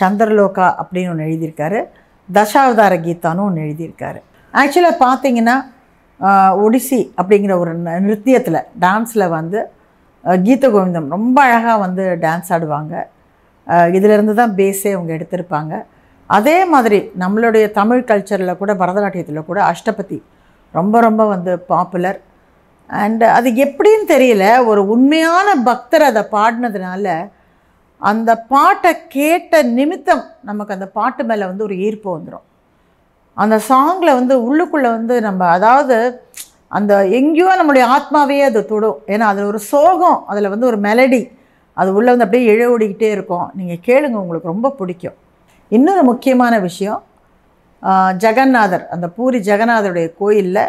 சந்திரலோகா 0.00 0.66
அப்படின்னு 0.82 1.10
ஒன்று 1.10 1.28
எழுதியிருக்காரு. 1.28 1.80
தசாவதார 2.28 2.94
கீதான்னு 3.06 3.46
ஒன்று 3.48 3.62
எழுதியிருக்காரு. 3.62 4.20
ஆக்சுவலாக 4.54 5.02
பார்த்தீங்கன்னா 5.04 5.56
ஒடிசி 6.60 7.00
அப்படிங்கிற 7.16 7.58
ஒரு 7.58 7.72
ந- 7.78 7.98
நிருத்தியத்தில் 8.00 8.66
டான்ஸில் 8.80 9.28
வந்து 9.28 9.60
கீத 10.42 10.68
கோவிந்தம் 10.68 11.08
ரொம்ப 11.08 11.42
அழகாக 11.42 11.78
வந்து 11.78 12.18
டான்ஸ் 12.20 12.50
ஆடுவாங்க. 12.50 12.94
இதிலிருந்து 13.92 14.34
தான் 14.34 14.56
பேஸே 14.56 14.92
அவங்க 14.92 15.12
எடுத்திருப்பாங்க. 15.14 15.72
அதே 16.30 16.64
மாதிரி 16.64 17.10
நம்மளுடைய 17.18 17.70
தமிழ் 17.70 18.04
கல்ச்சரில் 18.04 18.56
கூட 18.56 18.72
பரதநாட்டியத்தில் 18.74 19.44
கூட 19.44 19.60
அஷ்டபதி 19.62 20.18
ரொம்ப 20.74 21.00
ரொம்ப 21.00 21.26
வந்து 21.26 21.58
பாப்புலர் 21.68 22.18
அண்டு 22.90 23.26
அது 23.30 23.50
எப்படின்னு 23.64 24.06
தெரியல 24.08 24.44
ஒரு 24.66 24.88
உண்மையான 24.88 25.54
பக்தர் 25.64 26.02
அதை 26.02 26.22
பாடினதுனால 26.30 27.06
அந்த 28.00 28.36
பாட்டை 28.48 28.92
கேட்ட 29.08 29.62
நிமித்தம் 29.72 30.24
நமக்கு 30.42 30.72
அந்த 30.72 30.86
பாட்டு 30.88 31.24
மேலே 31.24 31.46
வந்து 31.46 31.64
ஒரு 31.64 31.76
ஈர்ப்பு 31.78 32.08
வந்துடும் 32.16 32.44
அந்த 33.42 33.56
சாங்கில் 33.68 34.16
வந்து 34.18 34.34
உள்ளுக்குள்ளே 34.46 34.90
வந்து 34.98 35.14
நம்ம 35.26 35.46
அதாவது 35.56 35.96
அந்த 36.78 36.92
எங்கேயோ 37.18 37.48
நம்மளுடைய 37.58 37.84
ஆத்மாவே 37.96 38.36
அது 38.48 38.60
தொடும். 38.72 38.98
ஏன்னா 39.14 39.26
அதில் 39.32 39.50
ஒரு 39.52 39.60
சோகம் 39.72 40.18
அதில் 40.32 40.52
வந்து 40.52 40.68
ஒரு 40.70 40.78
மெலடி 40.86 41.22
அது 41.76 41.94
உள்ளே 41.98 42.10
வந்து 42.12 42.26
அப்படியே 42.26 42.50
இழ 42.54 42.62
ஓடிக்கிட்டே 42.74 43.08
இருக்கும். 43.16 43.46
நீங்கள் 43.58 43.82
கேளுங்க 43.88 44.16
உங்களுக்கு 44.22 44.52
ரொம்ப 44.52 44.70
பிடிக்கும். 44.80 45.16
இன்னொரு 45.76 46.02
முக்கியமான 46.10 46.54
விஷயம் 46.68 47.02
ஜெகநாதர் 48.24 48.84
அந்த 48.94 49.06
பூரி 49.16 49.38
ஜெகநாதருடைய 49.48 50.08
கோயிலில் 50.20 50.64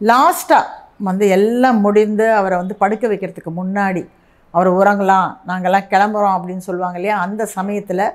லாஸ்ட்டாக 0.00 0.72
வந்து 1.08 1.24
எல்லாம் 1.36 1.80
முடிந்து 1.86 2.26
அவரை 2.40 2.56
வந்து 2.60 2.74
படுக்க 2.82 3.04
வைக்கிறதுக்கு 3.08 3.52
முன்னாடி 3.60 4.02
அவர் 4.54 4.70
உறங்கலாம் 4.80 5.30
நாங்கள்லாம் 5.48 5.88
கிளம்புறோம் 5.92 6.36
அப்படின்னு 6.36 6.66
சொல்லுவாங்க 6.68 6.98
இல்லையா? 7.00 7.16
அந்த 7.26 7.42
சமயத்தில் 7.56 8.06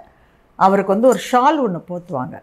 அவருக்கு 0.60 0.94
வந்து 0.96 1.12
ஒரு 1.14 1.20
ஷால் 1.30 1.60
ஒன்று 1.66 1.80
போத்துவாங்க. 1.90 2.36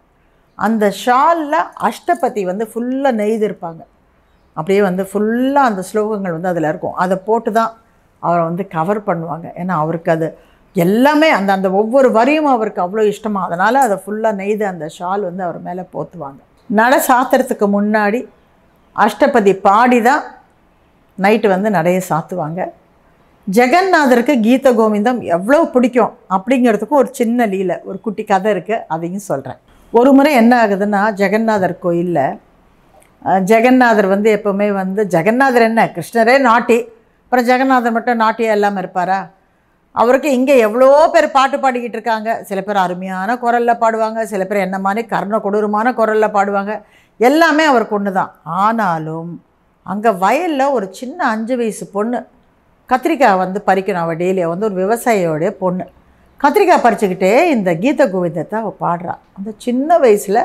அந்த 0.57 0.85
ஷாலில் 1.03 1.59
அஷ்டபதி 1.87 2.41
வந்து 2.51 2.65
ஃபுல்லாக 2.71 3.13
நெய்திருப்பாங்க. 3.21 3.81
அப்படியே 4.57 4.81
வந்து 4.89 5.03
ஃபுல்லாக 5.09 5.69
அந்த 5.69 5.81
ஸ்லோகங்கள் 5.89 6.35
வந்து 6.37 6.51
அதில் 6.51 6.69
இருக்கும். 6.71 6.95
அதை 7.03 7.15
போட்டு 7.27 7.51
தான் 7.59 7.71
அவரை 8.23 8.43
வந்து 8.49 8.63
கவர் 8.75 9.01
பண்ணுவாங்க. 9.09 9.47
ஏன்னா 9.61 9.73
அவருக்கு 9.83 10.11
அது 10.15 10.27
எல்லாமே 10.75 11.29
அந்த 11.37 11.49
அந்த 11.57 11.67
ஒவ்வொரு 11.81 12.09
வரியும் 12.17 12.49
அவருக்கு 12.55 12.81
அவ்வளோ 12.85 13.03
இஷ்டமாக 13.11 13.47
அதனால் 13.47 13.85
அதை 13.85 13.97
ஃபுல்லாக 14.03 14.39
நெய்து 14.39 14.65
அந்த 14.71 14.85
ஷால் 14.97 15.27
வந்து 15.29 15.43
அவர் 15.47 15.59
மேலே 15.67 15.83
போத்துவாங்க. 15.95 16.39
நடை 16.69 16.99
சாத்துறதுக்கு 17.09 17.67
முன்னாடி 17.77 18.19
அஷ்டபதி 18.95 19.53
பாடி 19.67 19.99
தான் 20.09 20.23
நைட்டு 21.17 21.47
வந்து 21.55 21.69
நடைய 21.77 21.99
சாத்துவாங்க. 22.09 22.61
ஜெகநாதருக்கு 23.47 24.33
கீத 24.45 24.71
கோவிந்தம் 24.79 25.19
எவ்வளோ 25.35 25.59
பிடிக்கும் 25.73 26.13
அப்படிங்கிறதுக்கும் 26.35 27.01
ஒரு 27.03 27.09
சின்ன 27.19 27.45
லீலை 27.53 27.75
ஒரு 27.89 27.97
குட்டி 28.05 28.23
கதை 28.31 28.49
இருக்குது 28.55 28.83
அதையும் 28.95 29.27
சொல்கிறேன் 29.29 29.59
ஒரு 29.97 30.11
முறை 30.15 30.31
என்ன 30.41 30.53
ஆகுதுன்னா 30.63 31.01
ஜெகநாதர் 31.19 31.73
கோயிலில் 31.83 32.25
ஜெகநாதர் 33.51 34.07
வந்து 34.13 34.29
எப்போவுமே 34.37 34.67
வந்து 34.79 35.01
ஜெகநாதர் 35.13 35.65
என்ன? 35.67 35.81
கிருஷ்ணரே 35.95 36.35
நாட்டி. 36.47 36.77
அப்புறம் 37.23 37.47
ஜெகநாதர் 37.49 37.95
மட்டும் 37.97 38.21
நாட்டியாக 38.23 38.57
இல்லாமல் 38.57 38.81
இருப்பாரா? 38.83 39.19
அவருக்கு 40.01 40.29
இங்கே 40.37 40.55
எவ்வளோ 40.67 40.89
பேர் 41.13 41.27
பாட்டு 41.37 41.57
பாடிக்கிட்டு 41.63 41.97
இருக்காங்க. 41.97 42.29
சில 42.49 42.59
பேர் 42.67 42.79
அருமையான 42.85 43.37
குரலில் 43.43 43.81
பாடுவாங்க. 43.83 44.19
சில 44.31 44.41
பேர் 44.49 44.65
என்ன 44.67 44.77
மாதிரி 44.85 45.03
கர்ண 45.13 45.35
கொடூரமான 45.45 45.93
குரலில் 45.99 46.35
பாடுவாங்க. 46.37 46.73
எல்லாமே 47.29 47.65
அவருக்கு 47.71 47.97
ஒன்று 47.99 48.13
தான் 48.19 48.33
ஆனாலும் 48.63 49.31
அங்கே 49.93 50.11
வயலில் 50.25 50.73
ஒரு 50.77 50.87
சின்ன 50.99 51.19
அஞ்சு 51.33 51.55
வயசு 51.61 51.87
பொண்ணு 51.95 52.19
கத்திரிக்காய் 52.89 53.41
வந்து 53.43 53.61
பறிக்கணும். 53.69 54.03
அவள் 54.05 54.21
டெய்லியாக 54.23 54.53
வந்து 54.53 54.67
ஒரு 54.69 54.77
விவசாயியோடைய 54.83 55.51
பொண்ணு. 55.63 55.85
கத்திரிக்காய் 56.41 56.83
பறிச்சுக்கிட்டே 56.83 57.29
இந்த 57.53 57.69
கீத 57.83 58.01
கோவிந்தத்தை 58.13 58.55
அவள் 58.59 58.81
பாடுறா. 58.83 59.13
அந்த 59.37 59.49
சின்ன 59.63 59.97
வயசில் 60.03 60.41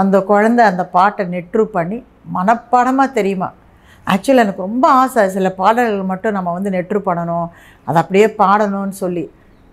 அந்த 0.00 0.16
குழந்தை 0.30 0.62
அந்த 0.70 0.82
பாட்டை 0.96 1.24
நெட்ரு 1.34 1.64
பண்ணி 1.76 1.98
மனப்பாடமாக 2.34 3.16
தெரியுமா? 3.18 3.48
ஆக்சுவலி 4.12 4.42
எனக்கு 4.44 4.66
ரொம்ப 4.66 4.86
ஆசை. 5.00 5.22
சில 5.36 5.50
பாடல்கள் 5.60 6.10
மட்டும் 6.10 6.36
நம்ம 6.36 6.52
வந்து 6.56 6.70
நெட்ரு 6.76 7.00
பண்ணணும். 7.08 7.46
அதை 7.88 7.98
அப்படியே 8.02 8.26
பாடணும்னு 8.42 8.96
சொல்லி. 9.02 9.24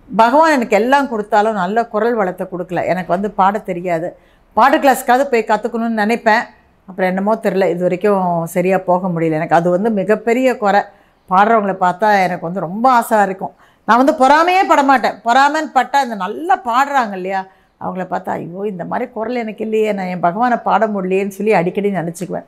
பகவான் 0.08 0.54
எனக்கு 0.56 0.78
எல்லாம் 0.80 1.10
கொடுத்தாலும் 1.12 1.60
நல்ல 1.62 1.86
குரல் 1.94 2.18
வளத்தை 2.20 2.46
கொடுக்கல. 2.52 2.86
எனக்கு 2.92 3.10
வந்து 3.16 3.30
பாட 3.40 3.58
தெரியாது. 3.70 4.10
பாட்டு 4.56 4.78
கிளாஸ்க்காவது 4.84 5.26
போய் 5.32 5.50
கற்றுக்கணும்னு 5.52 6.02
நினைப்பேன். 6.04 6.44
அப்புறம் 6.88 7.10
என்னமோ 7.12 7.34
தெரில 7.46 7.68
இது 7.74 7.82
வரைக்கும் 7.88 8.46
சரியாக 8.56 8.82
போக 8.90 9.08
முடியல. 9.08 9.40
எனக்கு 9.40 9.58
அது 9.60 9.70
வந்து 9.76 9.90
மிகப்பெரிய 10.00 10.56
குறை. 10.64 10.82
பாடுறவங்கள 11.30 11.74
பார்த்தா 11.86 12.08
எனக்கு 12.26 12.46
வந்து 12.46 12.66
ரொம்ப 12.68 12.86
ஆசையாக 12.98 13.26
இருக்கும். 13.28 13.54
நான் 13.90 14.00
வந்து 14.00 14.12
பொறாமையே 14.20 14.60
படமாட்டேன். 14.70 15.14
பொறாமன்னு 15.24 15.24
பொறாமைன்னு 15.28 15.70
பட்டால் 15.76 16.04
இந்த 16.06 16.16
நல்லா 16.22 16.54
பாடுறாங்க 16.66 17.14
இல்லையா? 17.18 17.40
அவங்கள 17.80 18.04
பார்த்தா 18.12 18.30
ஐயோ 18.38 18.60
இந்த 18.70 18.84
மாதிரி 18.90 19.06
குரல் 19.14 19.40
எனக்கு 19.42 19.62
இல்லையே. 19.66 19.92
நான் 19.98 20.10
என் 20.12 20.22
பகவானை 20.26 20.56
பாட 20.66 20.86
முடியலையேன்னு 20.94 21.36
சொல்லி 21.36 21.52
அடிக்கடி 21.60 21.90
நினச்சிக்குவேன். 21.96 22.46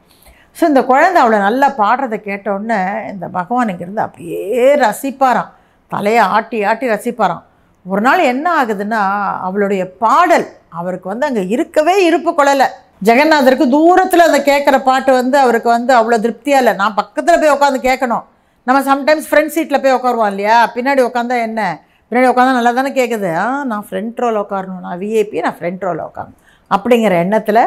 ஸோ 0.59 0.63
இந்த 0.71 0.81
குழந்தை 0.91 1.19
அவளை 1.23 1.39
நல்லா 1.47 1.69
பாடுறதை 1.81 2.19
கேட்டோடனே 2.29 2.79
இந்த 3.13 3.27
பகவான் 3.39 3.73
இங்கேருந்து 3.73 4.05
அப்படியே 4.07 4.69
ரசிப்பாராம். 4.85 5.51
தலையை 5.91 6.23
ஆட்டி 6.37 6.61
ஆட்டி 6.71 6.93
ரசிப்பாராம். 6.95 7.43
ஒரு 7.87 8.05
நாள் 8.07 8.29
என்ன 8.33 8.47
ஆகுதுன்னா 8.61 9.03
அவளுடைய 9.49 9.85
பாடல் 10.05 10.47
அவருக்கு 10.81 11.09
வந்து 11.13 11.29
அங்கே 11.31 11.45
இருக்கவே 11.57 11.97
இருப்பு 12.09 12.33
கொள்ளலை 12.39 12.69
ஜெகநாதருக்கு 13.09 13.67
தூரத்தில் 13.77 14.29
அந்த 14.29 14.41
கேட்குற 14.51 14.77
பாட்டு 14.91 15.13
வந்து 15.21 15.39
அவருக்கு 15.45 15.71
வந்து 15.77 15.95
அவ்வளோ 16.01 16.19
திருப்தியாக 16.27 16.63
இல்லை. 16.65 16.75
நான் 16.83 16.99
பக்கத்தில் 17.01 17.41
போய் 17.43 17.57
உட்காந்து 17.57 17.81
கேட்கணும் 17.89 18.27
நம்ம 18.67 18.81
சம்டைம்ஸ் 18.89 19.29
ஃப்ரண்ட் 19.29 19.53
சீட்டில் 19.55 19.81
போய் 19.85 19.95
உட்காருவோம் 19.97 20.31
இல்லையா? 20.33 20.57
பின்னாடி 20.75 21.01
உட்காந்தா 21.07 21.37
என்ன? 21.47 21.61
பின்னாடி 22.09 22.27
உட்காந்தா 22.33 22.53
நல்லா 22.57 22.73
தானே 22.77 22.91
கேட்குது 22.99 23.29
ஆ 23.45 23.47
நான் 23.71 23.87
ஃப்ரண்ட் 23.87 24.21
ரோவில் 24.23 24.41
உட்காரணும் 24.43 24.85
நான் 24.87 24.99
விஐபி 25.01 25.39
நான் 25.47 25.57
ஃப்ரண்ட் 25.59 25.85
ரோவில் 25.87 26.03
உட்காரணும் 26.11 26.39
அப்படிங்கிற 26.71 27.15
எண்ணத்தில் 27.25 27.61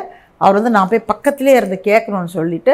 அவர் 0.44 0.58
வந்து 0.58 0.72
நான் 0.76 0.90
போய் 0.92 1.08
பக்கத்துலேயே 1.12 1.56
இருந்து 1.60 1.78
கேட்கணும்னு 1.90 2.32
சொல்லிட்டு 2.38 2.74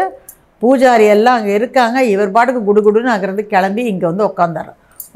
பூஜாரி 0.62 1.06
எல்லாம் 1.16 1.38
அங்கே 1.40 1.54
இருக்காங்க. 1.60 1.98
இவர் 2.14 2.34
பாட்டுக்கு 2.36 2.62
குடுகுடுன்னு 2.70 3.14
அங்கேருந்து 3.14 3.46
கிளம்பி 3.54 3.84
இங்கே 3.92 4.06
வந்து 4.12 4.26
உட்காந்தாரு 4.30 4.72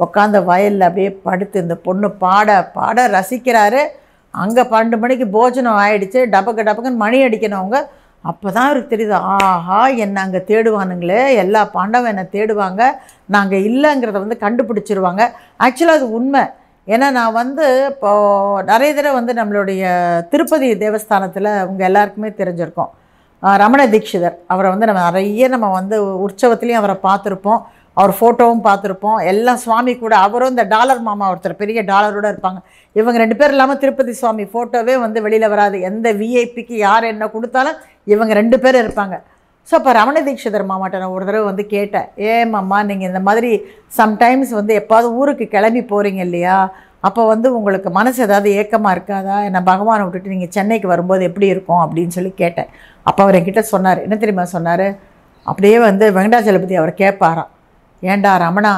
உட்காந்த 0.06 0.38
வயலில் 0.50 0.88
அப்படியே 0.88 1.12
படுத்து 1.28 1.64
இந்த 1.66 1.76
பொண்ணு 1.88 2.08
பாட 2.24 2.48
பாட 2.78 3.08
ரசிக்கிறாரு. 3.18 3.82
அங்கே 4.34 4.64
பன்னெண்டு 4.72 4.98
மணிக்கு 5.04 5.28
போஜனம் 5.38 5.80
ஆகிடுச்சு 5.84 6.22
டபக்கு 6.34 6.66
டபக்குன்னு 6.70 7.04
மணி 7.06 7.20
அடிக்கணும் 7.28 7.62
அவங்க. 7.62 7.80
அப்போ 8.30 8.48
தான் 8.56 8.68
அவருக்கு 8.68 8.94
தெரியுது 8.94 9.16
ஆஹா 9.36 9.80
என்னை 10.04 10.20
அங்கே 10.26 10.42
தேடுவானுங்களே 10.52 11.22
எல்லா 11.44 11.62
பாண்டவன் 11.78 12.12
என்னை 12.14 12.26
தேடுவாங்க 12.36 12.82
நாங்கள் 13.36 13.66
இல்லைங்கிறத 13.70 14.18
வந்து 14.26 14.38
கண்டுபிடிச்சிருவாங்க. 14.46 15.24
ஆக்சுவலாக 15.66 16.00
அது 16.00 16.08
உண்மை. 16.20 16.44
ஏன்னா 16.94 17.08
நான் 17.18 17.38
வந்து 17.42 17.66
இப்போது 17.92 18.66
நிறைய 18.72 18.90
தடவை 18.98 19.16
வந்து 19.20 19.34
நம்மளுடைய 19.40 19.84
திருப்பதி 20.32 20.68
தேவஸ்தானத்தில் 20.84 21.50
அவங்க 21.62 21.82
எல்லாருக்குமே 21.90 22.30
தெரிஞ்சிருக்கோம். 22.42 22.92
ரமண 23.64 23.82
தீட்சிதர். 23.94 24.36
அவரை 24.54 24.70
வந்து 24.74 24.90
நம்ம 24.90 25.02
நிறைய 25.10 25.48
நம்ம 25.54 25.68
வந்து 25.80 25.96
உற்சவத்துலேயும் 26.28 26.82
அவரை 26.82 26.98
பார்த்துருப்போம். 27.08 27.62
அவர் 27.98 28.14
ஃபோட்டோவும் 28.18 28.64
பார்த்துருப்போம். 28.68 29.20
எல்லாம் 29.32 29.60
சுவாமி 29.66 29.94
கூட 30.04 30.14
அவரும் 30.26 30.52
இந்த 30.54 30.64
டாலர் 30.74 31.02
மாமா 31.08 31.26
ஒருத்தர் 31.34 31.62
பெரிய 31.62 31.82
டாலரோட 31.92 32.28
இருப்பாங்க. 32.34 32.60
இவங்க 32.96 33.18
ரெண்டு 33.24 33.38
பேர் 33.40 33.54
இல்லாமல் 33.56 33.80
திருப்பதி 33.84 34.14
சுவாமி 34.22 34.46
ஃபோட்டோவே 34.54 34.96
வந்து 35.06 35.22
வெளியில் 35.28 35.54
வராது. 35.54 35.78
எந்த 35.90 36.14
விஐபிக்கு 36.22 36.76
யார் 36.88 37.12
என்ன 37.14 37.30
கொடுத்தாலும் 37.36 37.80
இவங்க 38.16 38.34
ரெண்டு 38.42 38.60
பேர் 38.66 38.82
இருப்பாங்க. 38.84 39.18
ஸோ 39.70 39.74
அப்போ 39.80 39.92
ரமண 40.00 40.18
தீட்சிதர் 40.26 40.68
மாமாட்ட 40.72 41.00
நான் 41.04 41.16
ஒரு 41.18 41.26
தடவை 41.28 41.46
வந்து 41.52 41.64
கேட்டேன். 41.76 42.10
ஏம்மா 42.34 42.80
நீங்கள் 42.90 43.10
இந்த 43.12 43.22
மாதிரி 43.28 43.52
சம்டைம்ஸ் 44.00 44.52
வந்து 44.60 44.74
எப்பாவது 44.82 45.08
ஊருக்கு 45.20 45.48
கிளம்பி 45.56 45.82
போகிறீங்க 45.94 46.22
இல்லையா? 46.28 46.58
அப்போ 47.08 47.22
வந்து 47.32 47.48
உங்களுக்கு 47.58 47.90
மனசு 47.98 48.20
ஏதாவது 48.28 48.50
ஏக்கமாக 48.60 48.96
இருக்காதா? 48.98 49.38
என்ன 49.48 49.60
பகவானை 49.72 50.04
விட்டுட்டு 50.06 50.34
நீங்கள் 50.36 50.54
சென்னைக்கு 50.58 50.88
வரும்போது 50.94 51.24
எப்படி 51.30 51.48
இருக்கும்? 51.54 51.82
அப்படின்னு 51.86 52.16
சொல்லி 52.18 52.32
கேட்டேன். 52.44 52.70
அப்போ 53.10 53.22
அவர் 53.26 53.38
என்கிட்ட 53.40 53.64
சொன்னார். 53.74 54.06
என்ன 54.06 54.18
தெரியுமா 54.22 54.48
சொன்னார்? 54.56 54.88
அப்படியே 55.46 55.78
வந்து 55.90 56.06
வெங்கடாச்சலபதி 56.18 56.78
அவர் 56.84 56.94
கேட்பாராம். 57.02 57.52
ஏண்டா 58.00 58.38
ரமணா 58.38 58.74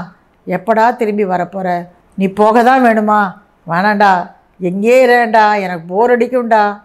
எப்படா 0.48 0.96
திரும்பி 0.96 1.26
வரப்போகிற 1.26 1.88
நீ 2.14 2.28
போக 2.28 2.64
தான் 2.64 2.84
வேணுமா? 2.84 3.34
வேணாண்டா. 3.68 4.30
எங்கேயே 4.60 5.06
இரேண்டா 5.08 5.62
எனக்கு 5.62 5.84
போர் 5.88 6.18
அடிக்கும்டா. 6.18 6.82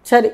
சரி 0.00 0.30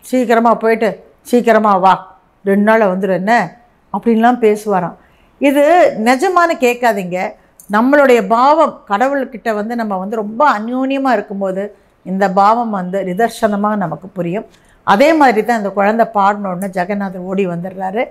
சீக்கிரமாக 0.00 0.56
போயிட்டு 0.56 1.04
சீக்கிரமாக 1.22 1.78
வா. 1.78 2.16
ரெண்டு 2.44 2.62
நாளில் 2.62 2.90
வந்துடு 2.92 3.12
என்ன? 3.12 3.56
அப்படின்லாம் 3.92 4.38
பேசுவாராம். 4.40 4.96
இது 5.38 5.62
நிஜமானு 6.04 6.54
கேட்காதீங்க. 6.60 7.34
நம்மளுடைய 7.72 8.26
பாவம் 8.26 8.84
கடவுள்கிட்ட 8.88 9.54
வந்து 9.54 9.76
நம்ம 9.76 9.96
வந்து 9.96 10.16
ரொம்ப 10.16 10.58
அந்யோன்யமாக 10.58 11.12
இருக்கும்போது 11.12 11.76
இந்த 12.02 12.30
பாவம் 12.30 12.70
வந்து 12.70 13.04
நிதர்சனமாக 13.04 13.76
நமக்கு 13.76 14.08
புரியும். 14.08 14.46
அதே 14.92 15.08
மாதிரி 15.20 15.40
தான் 15.42 15.60
அந்த 15.60 15.70
குழந்தை 15.78 16.04
பாடினோடனே 16.16 16.68
ஜெகநாதர் 16.78 17.26
ஓடி 17.30 17.44
வந்துடுறாரு. 17.52 18.02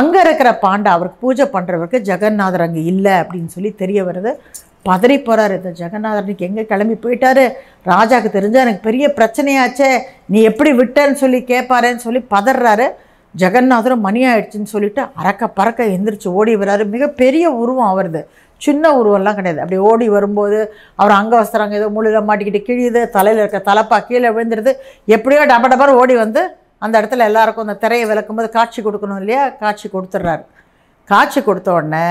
அங்கே 0.00 0.20
இருக்கிற 0.24 0.50
பாண்டா 0.64 0.90
அவருக்கு 0.96 1.22
பூஜை 1.24 1.46
பண்ணுறவருக்கு 1.54 2.00
ஜெகநாதர் 2.08 2.66
அங்கே 2.66 2.82
இல்லை 2.92 3.14
அப்படின்னு 3.22 3.50
சொல்லி 3.56 3.70
தெரிய 3.82 4.02
வருது. 4.08 4.32
பதறி 4.88 5.16
போகிறாரு 5.26 5.54
இந்த 5.60 5.70
ஜெகநாதர். 5.80 6.28
எங்கே 6.48 6.64
கிளம்பி 6.72 6.96
போயிட்டாரு? 7.04 7.44
ராஜாவுக்கு 7.92 8.30
தெரிஞ்சால் 8.36 8.64
எனக்கு 8.66 8.86
பெரிய 8.88 9.06
பிரச்சனையாச்சே. 9.18 9.90
நீ 10.32 10.40
எப்படி 10.50 10.70
விட்டேன்னு 10.80 11.18
சொல்லி 11.22 11.40
கேட்பாரேன்னு 11.52 12.04
சொல்லி 12.06 12.22
பதறாரு. 12.34 12.86
ஜெகநாதரும் 13.34 14.04
மணி 14.06 14.20
ஆயிடுச்சுன்னு 14.28 14.72
சொல்லிட்டு 14.74 15.02
அறக்க 15.20 15.44
பறக்க 15.58 15.82
எந்திரிச்சு 15.96 16.28
ஓடி 16.38 16.54
வர்றாரு. 16.60 16.84
மிகப்பெரிய 16.94 17.44
உருவம் 17.62 17.90
அவருது. 17.92 18.22
சின்ன 18.66 18.92
உருவம்லாம் 19.00 19.38
கிடையாது. 19.38 19.60
அப்படி 19.64 19.78
ஓடி 19.90 20.06
வரும்போது 20.16 20.58
அவர் 21.00 21.14
அங்கே 21.18 21.36
வஸ்திராங்க 21.40 21.76
ஏதோ 21.80 21.88
முழுக 21.96 22.22
மாட்டிக்கிட்டு 22.28 22.66
கிழியுது 22.68 23.02
தலையில் 23.16 23.42
இருக்க 23.42 23.60
தலைப்பா 23.68 23.98
கீழே 24.08 24.30
விழுந்துருது. 24.36 24.72
எப்படியோ 25.16 25.44
டப 25.52 25.68
டபர் 25.74 25.98
ஓடி 26.00 26.16
வந்து 26.24 26.42
அந்த 26.84 26.94
இடத்துல 27.00 27.28
எல்லாருக்கும் 27.30 27.66
அந்த 27.66 27.78
திரையை 27.84 28.04
விளக்கும்போது 28.10 28.50
காட்சி 28.58 28.80
கொடுக்கணும் 28.84 29.20
இல்லையா? 29.22 29.44
காட்சி 29.62 29.86
கொடுத்துட்றாரு 29.94 30.44
காட்சி 31.08 31.40
கொடுத்த 31.42 31.70
உடனே 31.78 32.06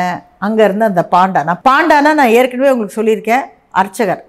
அங்கேருந்து 0.46 0.90
அந்த 0.92 1.04
பாண்டா 1.14 1.42
நான் 1.50 1.64
பாண்டானா 1.70 2.12
நான் 2.20 2.36
ஏற்கனவே 2.40 2.72
உங்களுக்கு 2.74 2.98
சொல்லியிருக்கேன் 3.00 3.46
அர்ச்சகர். 3.82 4.22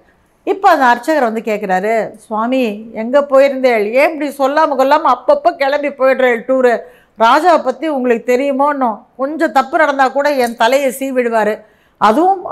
இப்போ 0.51 0.67
அந்த 0.73 0.85
அர்ச்சகர் 0.91 1.27
வந்து 1.27 1.41
கேட்குறாரு 1.49 1.93
சுவாமி 2.23 2.61
எங்கே 3.01 3.21
போயிருந்தேள்? 3.31 3.83
ஏன் 3.99 4.09
இப்படி 4.11 4.29
சொல்லாமல் 4.39 4.79
கொல்லாமல் 4.79 5.13
அப்பப்போ 5.15 5.49
கிளம்பி 5.61 5.91
போயிடுறேள் 5.99 6.39
டூரு 6.47 6.71
ராஜாவை 7.23 7.59
பற்றி 7.65 7.87
உங்களுக்கு 7.97 8.25
தெரியுமோன்னும் 8.31 8.97
கொஞ்சம் 9.21 9.55
தப்பு 9.57 9.75
நடந்தால் 9.81 10.15
கூட 10.15 10.27
என் 10.43 10.59
தலையை 10.63 10.89
சீவிடுவார். 10.99 11.53
அதுவும் 12.07 12.43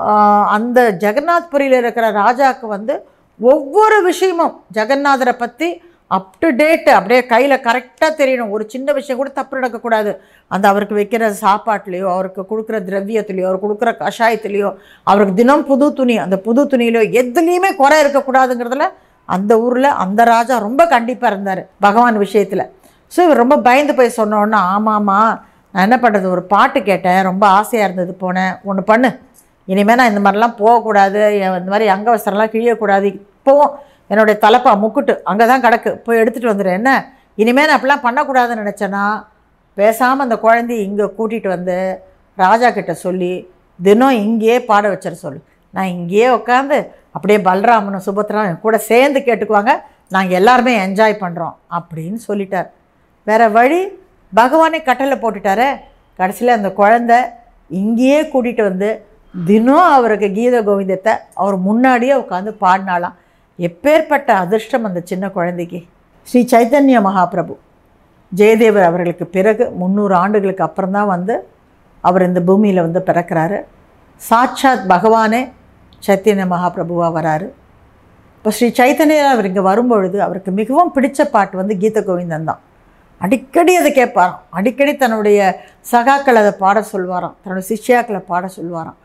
அந்த 0.58 0.80
ஜெகநாத்புரியில் 1.04 1.78
இருக்கிற 1.84 2.08
ராஜாவுக்கு 2.22 2.68
வந்து 2.78 2.96
ஒவ்வொரு 3.40 3.98
விஷயமும் 4.10 4.56
ஜெகநாதரை 4.78 5.34
பற்றி 5.44 5.68
அப் 6.18 6.38
டு 6.42 6.48
டேட்டு 6.60 6.92
அப்படியே 6.98 7.22
கையில் 7.32 7.64
கரெக்டாக 7.66 8.12
தெரியணும். 8.20 8.54
ஒரு 8.56 8.64
சின்ன 8.74 8.94
விஷயம் 8.98 9.20
கூட 9.20 9.30
தப்பு 9.40 9.58
நடக்கக்கூடாது. 9.58 10.12
அந்த 10.54 10.66
அவருக்கு 10.72 10.96
வைக்கிற 11.00 11.28
சாப்பாட்லேயோ 11.42 12.08
அவருக்கு 12.16 12.42
கொடுக்குற 12.52 12.78
திரவியத்துலேயோ 12.88 13.48
அவர் 13.50 13.64
கொடுக்குற 13.66 13.92
கஷாயத்துலேயோ 14.02 14.70
அவருக்கு 15.12 15.36
தினம் 15.42 15.66
புது 15.70 15.88
துணி 16.00 16.16
அந்த 16.26 16.38
புது 16.48 16.64
துணியிலையோ 16.72 17.04
எதுலேயுமே 17.22 17.72
குறை 17.82 18.00
இருக்கக்கூடாதுங்கிறதுல 18.04 18.88
அந்த 19.30 19.54
ஊரில் 19.66 19.90
அந்த 20.04 20.22
ராஜா 20.34 20.58
ரொம்ப 20.68 20.82
கண்டிப்பாக 20.96 21.32
இருந்தார் 21.34 21.62
பகவான் 21.86 22.18
விஷயத்தில். 22.26 22.66
ஸோ 23.12 23.20
இவர் 23.28 23.42
ரொம்ப 23.44 23.58
பயந்து 23.70 23.94
போய் 24.00 24.18
சொன்னோன்னா 24.20 24.62
ஆமாம்மா 24.76 25.20
நான் 25.74 25.86
என்ன 25.88 25.98
பண்ணுறது 26.04 26.28
ஒரு 26.36 26.44
பாட்டு 26.54 26.80
கேட்டேன் 26.90 27.22
ரொம்ப 27.32 27.44
ஆசையாக 27.60 27.88
இருந்தது 27.88 28.14
போனேன். 28.24 28.54
ஒன்று 28.70 28.84
பண்ணு. 28.92 29.10
இனிமேல் 29.72 30.00
நான் 30.00 30.12
இந்த 30.14 30.22
மாதிரிலாம் 30.26 30.58
போகக்கூடாது 30.62 31.22
இந்த 31.40 31.72
மாதிரி 31.74 31.88
அங்கவசரம்லாம் 31.96 32.54
கிழியக்கூடாது. 32.54 33.08
இப்போவும் 33.20 33.74
என்னுடைய 34.12 34.36
தலைப்பா 34.46 34.72
முக்குட்டு 34.84 35.14
அங்கே 35.32 35.46
தான் 35.52 35.64
கிடக்கு. 35.66 35.92
போய் 36.06 36.22
எடுத்துகிட்டு 36.22 36.52
வந்துடு 36.52 36.72
என்ன? 36.80 36.92
இனிமேல் 37.42 37.68
நான் 37.68 37.78
அப்படிலாம் 37.78 38.06
பண்ணக்கூடாதுன்னு 38.08 38.64
நினச்சேன்னா 38.64 39.04
பேசாமல் 39.78 40.26
அந்த 40.28 40.38
குழந்தைய 40.46 40.86
இங்கே 40.88 41.06
கூட்டிகிட்டு 41.18 41.50
வந்து 41.56 41.78
ராஜா 42.38 42.70
கிட்ட 42.78 42.94
சொல்லி 43.06 43.34
தினம் 43.80 44.18
இங்கேயே 44.26 44.58
பாட 44.70 44.86
வச்சிட 44.94 45.16
சொல்லு. 45.26 45.40
நான் 45.74 45.92
இங்கேயே 45.98 46.28
உட்காந்து 46.38 46.78
அப்படியே 47.16 47.40
பல்ராமனும் 47.50 48.06
சுபத்ரா 48.08 48.42
கூட 48.66 48.78
சேர்ந்து 48.90 49.20
கேட்டுக்குவாங்க. 49.28 49.74
நாங்கள் 50.16 50.38
எல்லாருமே 50.40 50.74
என்ஜாய் 50.86 51.22
பண்ணுறோம் 51.24 51.56
அப்படின்னு 51.78 52.20
சொல்லிட்டார். 52.30 52.70
வேறு 53.28 53.48
வழி 53.58 53.80
பகவானே 54.34 54.80
கட்டளை 54.90 55.18
போட்டுட்டாரே. 55.24 55.70
கடைசியில் 56.20 56.58
அந்த 56.58 56.70
குழந்தை 56.80 57.20
இங்கேயே 57.82 58.20
கூட்டிகிட்டு 58.34 58.64
வந்து 58.70 58.90
தினம் 59.34 59.90
அவருக்கு 59.96 60.28
கீத 60.38 60.56
கோவிந்தத்தை 60.68 61.14
அவர் 61.42 61.58
முன்னாடியே 61.68 62.14
உட்காந்து 62.22 62.52
பாடினாலாம் 62.64 63.16
எப்பேற்பட்ட 63.60 64.30
அதிர்ஷ்டம் 64.44 64.86
அந்த 64.88 65.00
சின்ன 65.10 65.26
குழந்தைக்கு? 65.38 65.80
ஸ்ரீ 66.28 66.42
சைத்தன்ய 66.54 67.00
மகாபிரபு. 67.08 67.56
ஜெயதேவர் 68.32 68.88
அவர்களுக்கு 68.88 69.26
பிறகு 69.36 69.64
முந்நூறு 69.82 70.16
ஆண்டுகளுக்கு 70.24 70.64
அப்புறம் 70.68 70.96
தான் 70.98 71.10
வந்து 71.16 71.36
அவர் 72.04 72.26
இந்த 72.28 72.42
பூமியில் 72.48 72.86
வந்து 72.86 73.02
பிறக்கிறாரு. 73.10 73.58
சாட்சாத் 74.22 74.86
பகவானே 74.94 75.42
சைத்தன்ய 76.08 76.46
மகாபிரபுவாக 76.54 77.12
வராரு. 77.18 77.48
இப்போ 78.38 78.52
ஸ்ரீ 78.58 78.68
சைத்தன்யர் 78.80 79.32
அவர் 79.34 79.50
இங்கே 79.50 79.64
வரும்பொழுது 79.70 80.18
அவருக்கு 80.28 80.52
மிகவும் 80.60 80.92
பிடித்த 80.96 81.26
பாட்டு 81.36 81.56
வந்து 81.62 81.76
கீத 81.84 82.04
கோவிந்தன் 82.10 82.50
தான். 82.50 82.62
அடிக்கடி 83.22 83.74
அதை 83.82 83.92
கேட்பாராம். 84.00 84.42
அடிக்கடி 84.58 84.94
தன்னுடைய 85.04 85.40
சகாக்கள் 85.94 86.42
அதை 86.42 86.54
பாட 86.64 86.84
சொல்வாராம். 86.94 87.36
தன்னுடைய 87.42 87.66
சிஷ்யாக்களை 87.72 88.22
பாட 88.32 88.46
சொல்வாராம். 88.58 88.98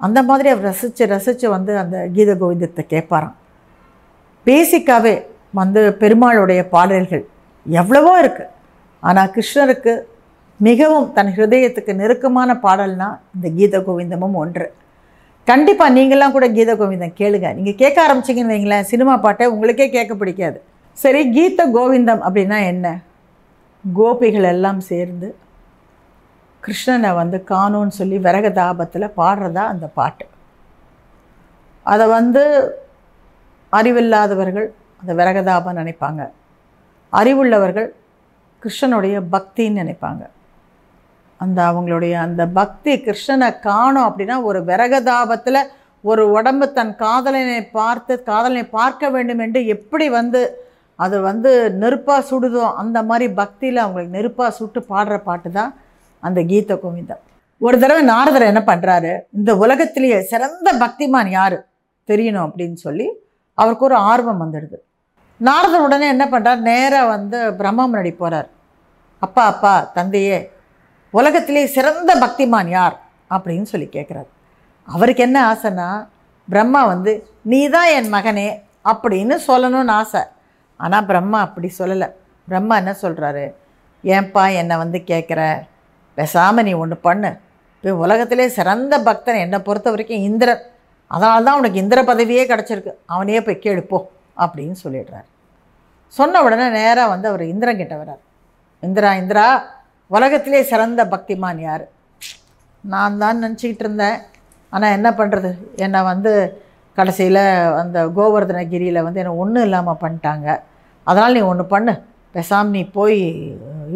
அந்த 0.00 0.18
மாதிரி 0.28 0.48
அவர் 0.52 0.68
ரசித்து 0.70 1.06
ரசித்து 1.14 1.46
வந்து 1.56 1.72
அந்த 1.82 1.96
கீத 2.14 2.30
கோவிந்தத்தை 2.40 2.82
கேட்பாராம். 2.92 3.36
பேசிக்காவே 4.46 5.14
வந்து 5.60 5.80
பெருமாளுடைய 6.00 6.60
பாடல்கள் 6.74 7.24
எவ்வளவோ 7.66 8.12
இருக்குது 8.22 8.50
ஆனால் 9.02 9.30
கிருஷ்ணருக்கு 9.34 9.92
மிகவும் 10.60 11.06
தன் 11.16 11.32
ஹிருதயத்துக்கு 11.36 11.92
நெருக்கமான 12.00 12.50
பாடல்னால் 12.64 13.16
இந்த 13.34 13.46
கீத 13.58 13.78
கோவிந்தமும் 13.86 14.36
ஒன்று. 14.42 14.66
கண்டிப்பாக 15.46 15.94
நீங்களாம் 15.96 16.34
கூட 16.34 16.46
கீத 16.56 16.70
கோவிந்தம் 16.80 17.16
கேளுங்க. 17.20 17.48
நீங்கள் 17.56 17.78
கேட்க 17.82 17.98
ஆரம்பிச்சிங்கன்னு 18.06 18.54
வைங்களேன் 18.54 18.88
சினிமா 18.90 19.14
பாட்டை 19.24 19.46
உங்களுக்கே 19.54 19.86
கேட்க 19.96 20.12
பிடிக்காது. 20.20 20.58
சரி 20.98 21.22
கீத 21.36 21.66
கோவிந்தம் 21.76 22.22
அப்படின்னா 22.26 22.58
என்ன? 22.72 22.86
கோபிகள் 23.84 24.46
எல்லாம் 24.54 24.80
சேர்ந்து 24.90 25.28
கிருஷ்ணனை 26.62 27.10
வந்து 27.14 27.38
காணும்னு 27.52 27.94
சொல்லி 28.00 28.16
விறக 28.26 28.46
தாபத்தில் 28.60 29.14
பாடுறதா 29.20 29.64
அந்த 29.72 29.86
பாட்டு. 29.98 30.24
அதை 31.86 32.04
வந்து 32.18 32.42
அறிவில்லாதவர்கள் 33.72 34.68
அந்த 35.02 35.12
விரகதாபம் 35.20 35.78
நினைப்பாங்க. 35.80 36.22
அறிவுள்ளவர்கள் 37.12 37.88
கிருஷ்ணனுடைய 38.62 39.16
பக்தின்னு 39.34 39.80
நினைப்பாங்க. 39.82 40.22
அந்த 41.40 41.58
அவங்களுடைய 41.70 42.14
அந்த 42.26 42.42
பக்தி 42.58 42.92
கிருஷ்ணனை 43.06 43.48
காணும் 43.68 44.06
அப்படின்னா 44.08 44.36
ஒரு 44.48 44.58
விரகதாபத்தில் 44.64 45.60
ஒரு 46.04 46.22
உடம்பு 46.30 46.66
தன் 46.72 46.92
காதலனை 46.96 47.60
பார்த்து 47.78 48.12
காதலனை 48.28 48.64
பார்க்க 48.78 49.10
வேண்டும் 49.10 49.42
என்று 49.46 49.60
எப்படி 49.74 50.06
வந்து 50.18 50.40
அது 50.98 51.16
வந்து 51.20 51.50
நெருப்பாக 51.82 52.26
சுடுதோ 52.30 52.64
அந்த 52.82 52.98
மாதிரி 53.02 53.26
பக்தியில் 53.40 53.82
அவங்களுக்கு 53.84 54.16
நெருப்பாக 54.18 54.56
சுட்டு 54.58 54.80
பாடுற 54.92 55.16
பாட்டு 55.22 55.50
தான் 55.50 55.72
அந்த 56.22 56.40
கீத 56.50 56.74
கோவிந்தம். 56.82 57.22
ஒரு 57.66 57.76
தடவை 57.82 58.02
நாரதர் 58.12 58.50
என்ன 58.50 58.62
பண்ணுறாரு 58.70 59.12
இந்த 59.38 59.50
உலகத்திலேயே 59.64 60.18
சிறந்த 60.32 60.68
பக்திமான் 60.82 61.30
யார்? 61.38 61.58
தெரியணும் 62.08 62.46
அப்படின்னு 62.46 62.78
சொல்லி 62.86 63.06
அவருக்கு 63.58 63.84
ஒரு 63.88 63.96
ஆர்வம் 64.10 64.42
வந்துடுது. 64.44 64.78
நாரதர் 65.40 65.84
உடனே 65.86 66.06
என்ன 66.14 66.24
பண்ணுறார் 66.32 66.60
நேராக 66.70 67.10
வந்து 67.14 67.38
பிரம்மா 67.60 67.84
முன்னாடி 67.88 68.12
போகிறார் 68.16 68.48
அப்பா 69.22 69.42
அப்பா 69.52 69.74
தந்தையே 69.96 70.38
உலகத்திலே 71.14 71.62
சிறந்த 71.76 72.10
பக்திமான் 72.24 72.70
யார்? 72.78 72.96
அப்படின்னு 73.34 73.66
சொல்லி 73.72 73.88
கேட்குறாரு 73.96 74.30
அவருக்கு 74.88 75.22
என்ன 75.26 75.38
ஆசைன்னா 75.52 75.88
பிரம்மா 76.48 76.80
வந்து 76.92 77.12
நீ 77.50 77.60
தான் 77.74 77.90
என் 77.96 78.12
மகனே 78.14 78.48
அப்படின்னு 78.92 79.34
சொல்லணும்னு 79.48 79.92
ஆசை. 80.00 80.22
ஆனால் 80.80 81.06
பிரம்மா 81.10 81.38
அப்படி 81.40 81.68
சொல்லலை. 81.78 82.08
பிரம்மா 82.48 82.74
என்ன 82.82 82.92
சொல்கிறாரு 83.02 83.44
ஏன்பா 84.04 84.44
என்னை 84.60 84.76
வந்து 84.76 84.98
கேட்குற 85.10 85.40
பேசாமல் 86.18 86.66
நீ 86.68 86.72
ஒன்று 86.82 86.96
பண்ணு. 87.06 87.30
இப்போ 87.84 87.94
உலகத்திலே 88.06 88.46
சிறந்த 88.58 88.94
பக்தன் 89.08 89.42
என்னை 89.44 89.58
பொறுத்த 89.68 89.90
வரைக்கும் 89.94 90.24
இந்திரன். 90.28 90.62
அதனால 91.10 91.44
தான் 91.46 91.58
உனக்கு 91.60 91.78
இந்திர 91.84 92.00
பதவியே 92.10 92.44
கிடச்சிருக்கு. 92.50 92.92
அவனையே 93.12 93.40
போய் 93.46 93.62
கேளு 93.64 93.82
அப்படின்னு 94.42 94.76
சொல்லிடுறார். 94.84 95.26
சொன்ன 96.18 96.42
உடனே 96.46 96.66
நேராக 96.78 97.08
வந்து 97.12 97.26
அவர் 97.30 97.44
இந்திரன் 97.52 97.80
கிட்ட 97.80 97.94
வர்றார். 98.00 98.22
இந்திரா 98.86 99.10
இந்திரா 99.22 99.46
உலகத்திலே 100.10 100.60
சிறந்த 100.70 101.02
பக்திமான் 101.12 101.60
யார்? 101.66 101.84
நான் 102.84 103.18
தான் 103.22 103.42
நினச்சிக்கிட்டு 103.44 103.84
இருந்தேன். 103.84 104.18
ஆனால் 104.72 104.94
என்ன 104.96 105.08
பண்ணுறது 105.18 105.50
என்னை 105.84 106.00
வந்து 106.10 106.32
கடைசியில் 106.98 107.42
அந்த 107.80 107.98
கோவர்தனகிரியில் 108.16 109.04
வந்து 109.06 109.20
என்னை 109.22 109.34
ஒன்றும் 109.42 109.66
இல்லாமல் 109.66 110.00
பண்ணிட்டாங்க. 110.02 110.48
அதனால் 111.06 111.36
நீ 111.38 111.42
ஒன்று 111.50 111.64
பண்ணு. 111.74 111.94
பேசாமல் 112.34 112.74
நீ 112.76 112.82
போய் 112.98 113.18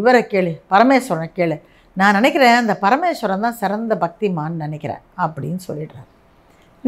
இவரை 0.00 0.22
கேளு 0.33 0.52
பரமேஸ்வரனை 0.72 1.29
கேளு. 1.38 1.57
நான் 2.00 2.16
நினைக்கிறேன் 2.18 2.59
அந்த 2.62 2.74
பரமேஸ்வரன் 2.85 3.44
தான் 3.46 3.59
சிறந்த 3.61 3.92
பக்திமான்னு 4.04 4.64
நினைக்கிறேன் 4.64 5.02
அப்படின்னு 5.24 5.61
சொல்லிடுறார். 5.68 6.09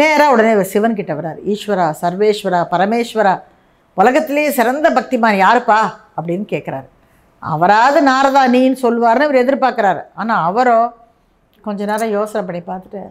நேராக 0.01 0.33
உடனே 0.35 0.51
சிவன்கிட்ட 0.73 1.13
சிவன் 1.13 1.19
வர்றார். 1.19 1.39
ஈஸ்வரா 1.53 1.87
சர்வேஸ்வரா 2.03 2.61
பரமேஸ்வரா 2.73 3.35
உலகத்திலேயே 3.97 4.51
சிறந்த 4.59 4.89
பக்திமான் 4.99 5.39
யாருப்பா? 5.45 5.79
அப்படின்னு 6.17 6.45
கேட்குறாரு 6.55 6.89
அவராவது 7.43 7.99
நாரதா 8.11 8.43
நீன்னு 8.55 8.79
சொல்லுவார்னு 8.85 9.27
இவர் 9.27 9.43
எதிர்பார்க்குறாரு. 9.45 10.03
ஆனால் 10.21 10.45
அவரோ 10.49 10.79
கொஞ்ச 11.67 11.81
நேரம் 11.91 12.15
யோசனை 12.17 12.43
பண்ணி 12.49 12.63
பார்த்துட்டு 12.69 13.03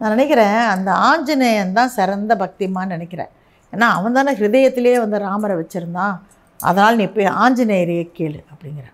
நான் 0.00 0.14
நினைக்கிறேன் 0.14 0.58
அந்த 0.74 0.90
ஆஞ்சநேயன் 1.10 1.76
தான் 1.78 1.92
சிறந்த 1.98 2.32
பக்திமான்னு 2.42 2.94
நினைக்கிறேன். 2.96 3.30
ஏன்னா 3.72 3.86
அவன் 3.98 4.16
தானே 4.18 4.32
ஹிருதயத்திலேயே 4.40 4.98
வந்து 5.04 5.18
ராமரை 5.26 5.56
வச்சுருந்தான். 5.60 6.16
அதனால் 6.60 6.98
நீ 7.00 7.06
போய் 7.16 7.34
ஆஞ்சநேயரையே 7.44 8.04
கேளு 8.18 8.40
அப்படிங்கிற 8.52 8.86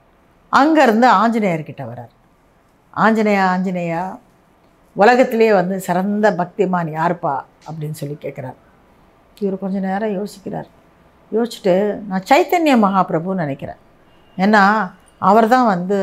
அங்கேருந்து 0.52 1.08
ஆஞ்சநேயர்கிட்ட 1.20 1.82
வர்றார். 1.90 2.12
ஆஞ்சநேயா 2.96 3.44
ஆஞ்சநேயா 3.54 4.18
உலகத்திலே 4.94 5.52
வந்து 5.52 5.80
சிறந்த 5.80 6.30
பக்திமான் 6.30 6.90
யாருப்பா? 6.98 7.44
அப்படின்னு 7.70 7.90
சொல்லி 7.90 8.16
கேட்குறார். 8.20 8.54
இவர் 9.40 9.58
கொஞ்சம் 9.58 9.80
நேரம் 9.80 10.24
யோசிக்கிறார். 10.24 10.68
யோசிச்சுட்டு 11.32 11.98
நான் 12.08 12.22
சைத்தன்ய 12.30 12.74
மகாபிரபுன்னு 12.86 13.34
நினைக்கிறேன். 13.34 13.76
ஏன்னா 14.36 14.90
அவர் 15.18 15.48
தான் 15.48 15.66
வந்து 15.66 15.98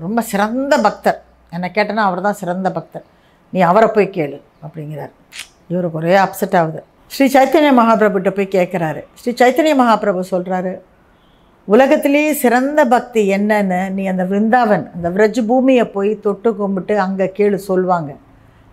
ரொம்ப 0.00 0.20
சிறந்த 0.20 0.78
பக்தர். 0.78 1.22
என்னை 1.50 1.70
கேட்டேன்னா 1.74 2.04
அவர் 2.08 2.20
தான் 2.20 2.32
சிறந்த 2.32 2.72
பக்தர். 2.72 3.04
நீ 3.50 3.60
அவரை 3.60 3.88
போய் 3.88 4.08
கேளு 4.08 4.40
அப்படிங்கிறார். 4.66 5.10
இவருக்கு 5.68 5.98
ஒரே 5.98 6.16
அப்செட் 6.16 6.56
ஆகுது. 6.56 6.84
ஸ்ரீ 7.06 7.26
சைத்தன்ய 7.26 7.72
மகாபிரபுகிட்ட 7.80 8.30
போய் 8.30 8.48
கேட்குறாரு. 8.52 9.04
ஸ்ரீ 9.14 9.32
சைத்தன்ய 9.32 9.74
மகாபிரபு 9.82 10.22
சொல்கிறாரு 10.30 10.78
உலகத்திலேயே 11.64 12.32
சிறந்த 12.32 12.84
பக்தி 12.84 13.30
என்னன்னு 13.30 13.90
நீ 13.90 14.06
அந்த 14.06 14.24
விருந்தாவன் 14.24 14.90
அந்த 14.94 15.10
விரஜ் 15.10 15.46
பூமியை 15.46 15.84
போய் 15.84 16.20
தொட்டு 16.20 16.56
கும்பிட்டு 16.56 17.00
அங்கே 17.00 17.32
கேளு 17.36 17.54
சொல்லுவாங்க. 17.54 18.14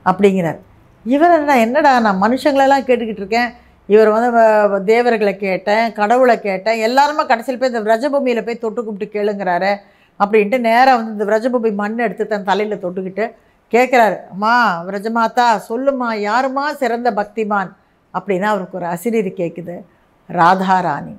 அப்படிங்கிறார். 0.06 0.58
இவர் 1.06 1.32
என்ன 1.32 1.60
என்னடா 1.60 2.00
நான் 2.00 2.22
மனுஷங்களெல்லாம் 2.22 2.86
கேட்டுக்கிட்டு 2.86 3.12
இருக்கேன். 3.12 3.50
இவர் 3.88 4.08
வந்து 4.08 4.40
வ- 4.40 4.84
தேவர்களை 4.84 5.38
கேட்டேன் 5.38 5.92
கடவுளை 5.92 6.40
கேட்டேன். 6.40 6.80
எல்லாருமே 6.80 7.26
கடைசியில் 7.26 7.60
போய் 7.60 7.72
இந்த 7.72 7.82
விரஜபூமியில் 7.82 8.46
போய் 8.46 8.58
தொட்டு 8.58 8.84
கும்பிட்டு 8.84 9.22
கேளுங்கிறாரு. 9.22 9.76
அப்படின்ட்டு 10.20 10.60
நேராக 10.60 10.96
வந்து 10.96 11.26
இந்த 11.26 11.26
விரஜபூமி 11.26 11.74
மண் 11.74 11.98
எடுத்து 11.98 12.28
தன் 12.28 12.44
தலையில் 12.44 12.84
தொட்டுக்கிட்டு 12.84 13.32
கேட்குறாரு 13.72 14.18
அம்மா 14.32 14.84
விரஜமாதா 14.88 15.62
சொல்லுமா 15.70 16.30
யாருமா 16.30 16.74
சிறந்த 16.76 17.12
பக்திமான்? 17.12 17.72
அப்படின்னா 18.14 18.42
அவருக்கு 18.42 18.78
ஒரு 18.78 18.86
அசிரியர் 18.86 19.34
கேட்குது 19.34 19.84
ராதாராணி 20.28 21.16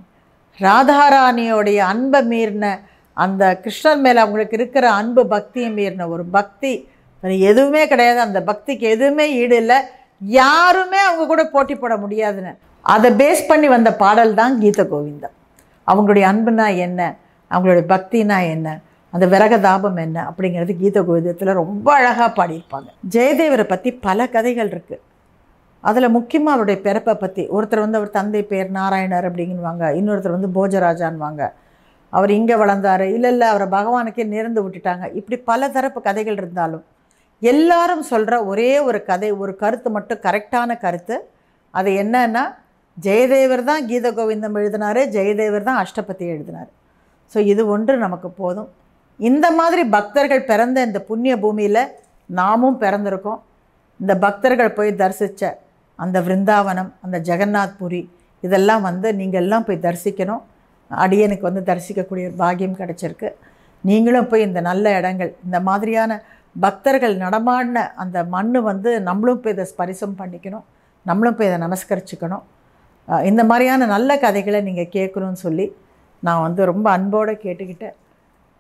ராதாராணியோடைய 0.67 1.79
அன்பை 1.93 2.21
மீறின 2.33 2.67
அந்த 3.13 3.43
கிருஷ்ணன் 3.63 4.01
மேலே 4.01 4.19
அவங்களுக்கு 4.19 4.57
இருக்கிற 4.57 4.91
அன்பு 4.91 5.23
பக்தியை 5.27 5.71
மீறின 5.79 6.09
ஒரு 6.09 6.25
பக்தி. 6.25 6.73
எதுவுமே 7.51 7.83
கிடையாது. 7.89 8.21
அந்த 8.21 8.41
பக்திக்கு 8.41 8.87
எதுவுமே 8.95 9.25
ஈடு 9.41 9.57
இல்லை. 9.57 9.79
யாருமே 10.21 10.99
அவங்க 10.99 11.27
கூட 11.27 11.43
போட்டி 11.45 11.75
போட 11.75 11.97
முடியாதுன்னு. 11.97 12.53
அதை 12.95 13.09
பேஸ் 13.13 13.43
பண்ணி 13.49 13.69
வந்த 13.69 13.91
பாடல் 13.95 14.35
தான் 14.35 14.55
கீத 14.61 14.83
கோவிந்தம். 14.93 15.35
அவங்களுடைய 15.87 16.25
அன்புனா 16.33 16.67
என்ன? 16.87 17.01
அவங்களுடைய 17.51 17.85
பக்தினா 17.95 18.39
என்ன? 18.55 18.69
அந்த 19.11 19.27
விரக 19.27 19.55
தாபம் 19.61 19.97
என்ன? 19.97 20.19
அப்படிங்கிறது 20.31 20.75
கீத 20.83 21.01
கோவிந்தத்தில் 21.01 21.59
ரொம்ப 21.63 21.95
அழகாக 21.95 22.31
பாடியிருப்பாங்க. 22.39 22.91
ஜெயதேவரை 23.15 23.65
பற்றி 23.65 23.93
பல 23.93 24.27
கதைகள் 24.27 24.69
இருக்குது 24.69 25.03
அதில் 25.89 26.15
முக்கியமாக 26.17 26.55
அவருடைய 26.55 26.79
பிறப்பை 26.87 27.15
பற்றி 27.23 27.43
ஒருத்தர் 27.57 27.85
வந்து 27.85 27.99
அவர் 28.01 28.17
தந்தை 28.19 28.43
பேர் 28.53 28.71
நாராயணர் 28.79 29.27
அப்படிங்குவாங்க. 29.29 29.85
இன்னொருத்தர் 29.99 30.37
வந்து 30.37 30.51
போஜராஜான்வாங்க. 30.57 31.43
அவர் 32.13 32.31
இங்கே 32.39 32.57
வளர்ந்தார். 32.63 33.05
இல்லை 33.17 33.31
இல்லை 33.35 33.47
அவரை 33.53 33.67
பகவானுக்கே 33.77 34.25
நேர்ந்து 34.35 34.61
விட்டுட்டாங்க. 34.65 35.05
இப்படி 35.19 35.37
பல 35.51 35.69
தரப்பு 35.77 36.01
கதைகள் 36.09 36.39
இருந்தாலும் 36.41 36.85
எல்லாரும் 37.43 38.03
சொல்கிற 38.13 38.35
ஒரே 38.53 38.71
ஒரு 38.89 38.99
கதை 39.11 39.31
ஒரு 39.43 39.53
கருத்து 39.63 39.89
மட்டும் 39.97 40.23
கரெக்டான 40.27 40.77
கருத்து. 40.85 41.17
அது 41.75 41.91
என்னன்னா 42.03 42.45
ஜெயதேவர் 42.97 43.63
தான் 43.71 43.87
கீத 43.91 44.07
கோவிந்தம் 44.19 44.57
எழுதினார் 44.61 45.01
ஜெயதேவர் 45.17 45.67
தான் 45.69 45.81
அஷ்டபதி 45.83 46.25
எழுதினார். 46.35 46.71
ஸோ 47.33 47.39
இது 47.53 47.63
ஒன்று 47.75 47.95
நமக்கு 48.05 48.29
போதும். 48.43 48.69
இந்த 49.21 49.47
மாதிரி 49.61 49.83
பக்தர்கள் 49.97 50.49
பிறந்த 50.51 50.79
இந்த 50.89 51.01
புண்ணிய 51.09 51.35
பூமியில் 51.45 51.83
நாமும் 52.31 52.79
பிறந்திருக்கோம். 52.85 53.41
இந்த 54.01 54.13
பக்தர்கள் 54.25 54.77
போய் 54.79 54.99
தரிசித்த 55.03 55.53
அந்த 56.05 56.17
விருந்தாவனம் 56.27 56.91
அந்த 57.05 57.17
ஜெகநாத் 57.29 57.79
புரி 57.81 58.03
இதெல்லாம் 58.47 58.83
வந்து 58.89 59.09
நீங்கள் 59.21 59.43
எல்லாம் 59.45 59.65
போய் 59.69 59.85
தரிசிக்கணும். 59.87 60.43
அடியனுக்கு 60.91 61.45
வந்து 61.49 61.63
தரிசிக்கக்கூடிய 61.71 62.29
ஒரு 62.31 62.37
பாகியம் 62.43 62.79
கிடச்சிருக்கு. 62.81 63.29
நீங்களும் 63.89 64.29
போய் 64.31 64.47
இந்த 64.49 64.61
நல்ல 64.69 64.87
இடங்கள் 65.01 65.31
இந்த 65.47 65.59
மாதிரியான 65.69 66.13
பக்தர்கள் 66.65 67.15
நடமாடின 67.25 67.85
அந்த 68.03 68.19
மண் 68.35 68.57
வந்து 68.71 68.91
நம்மளும் 69.09 69.43
போய் 69.43 69.55
இதை 69.57 69.67
ஸ்பரிசம் 69.73 70.17
பண்ணிக்கணும். 70.21 70.65
நம்மளும் 71.07 71.37
போய் 71.39 71.49
இதை 71.51 71.59
நமஸ்கரிச்சுக்கணும். 71.67 72.45
இந்த 73.31 73.43
மாதிரியான 73.51 73.87
நல்ல 73.95 74.11
கதைகளை 74.25 74.61
நீங்கள் 74.69 74.93
கேட்கணும்னு 74.97 75.41
சொல்லி 75.47 75.67
நான் 76.27 76.45
வந்து 76.47 76.63
ரொம்ப 76.71 76.87
அன்போடு 76.97 77.33
கேட்டுக்கிட்டேன். 77.45 77.97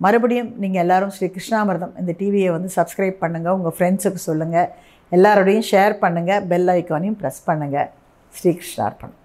மறுபடியும் 0.04 0.50
நீங்கள் 0.62 0.82
எல்லாரும் 0.84 1.12
ஸ்ரீ 1.16 1.26
கிருஷ்ணாமிர்தம் 1.34 1.94
இந்த 2.00 2.12
டிவியை 2.20 2.50
வந்து 2.56 2.70
சப்ஸ்கிரைப் 2.76 3.18
பண்ணுங்கள் 3.24 3.56
உங்கள் 3.58 3.74
ஃப்ரெண்ட்ஸுக்கு 3.76 4.20
சொல்லுங்கள் 4.28 4.70
எல்லாரோடையும் 5.12 5.68
ஷேர் 5.70 5.96
பண்ணுங்கள் 6.02 6.44
பெல் 6.46 6.70
ஐக்கானையும் 6.70 7.18
ப்ரெஸ் 7.20 7.42
பண்ணுங்கள் 7.46 7.88
ஸ்ரீகிருஷ்ணார்பணம் 8.34 9.16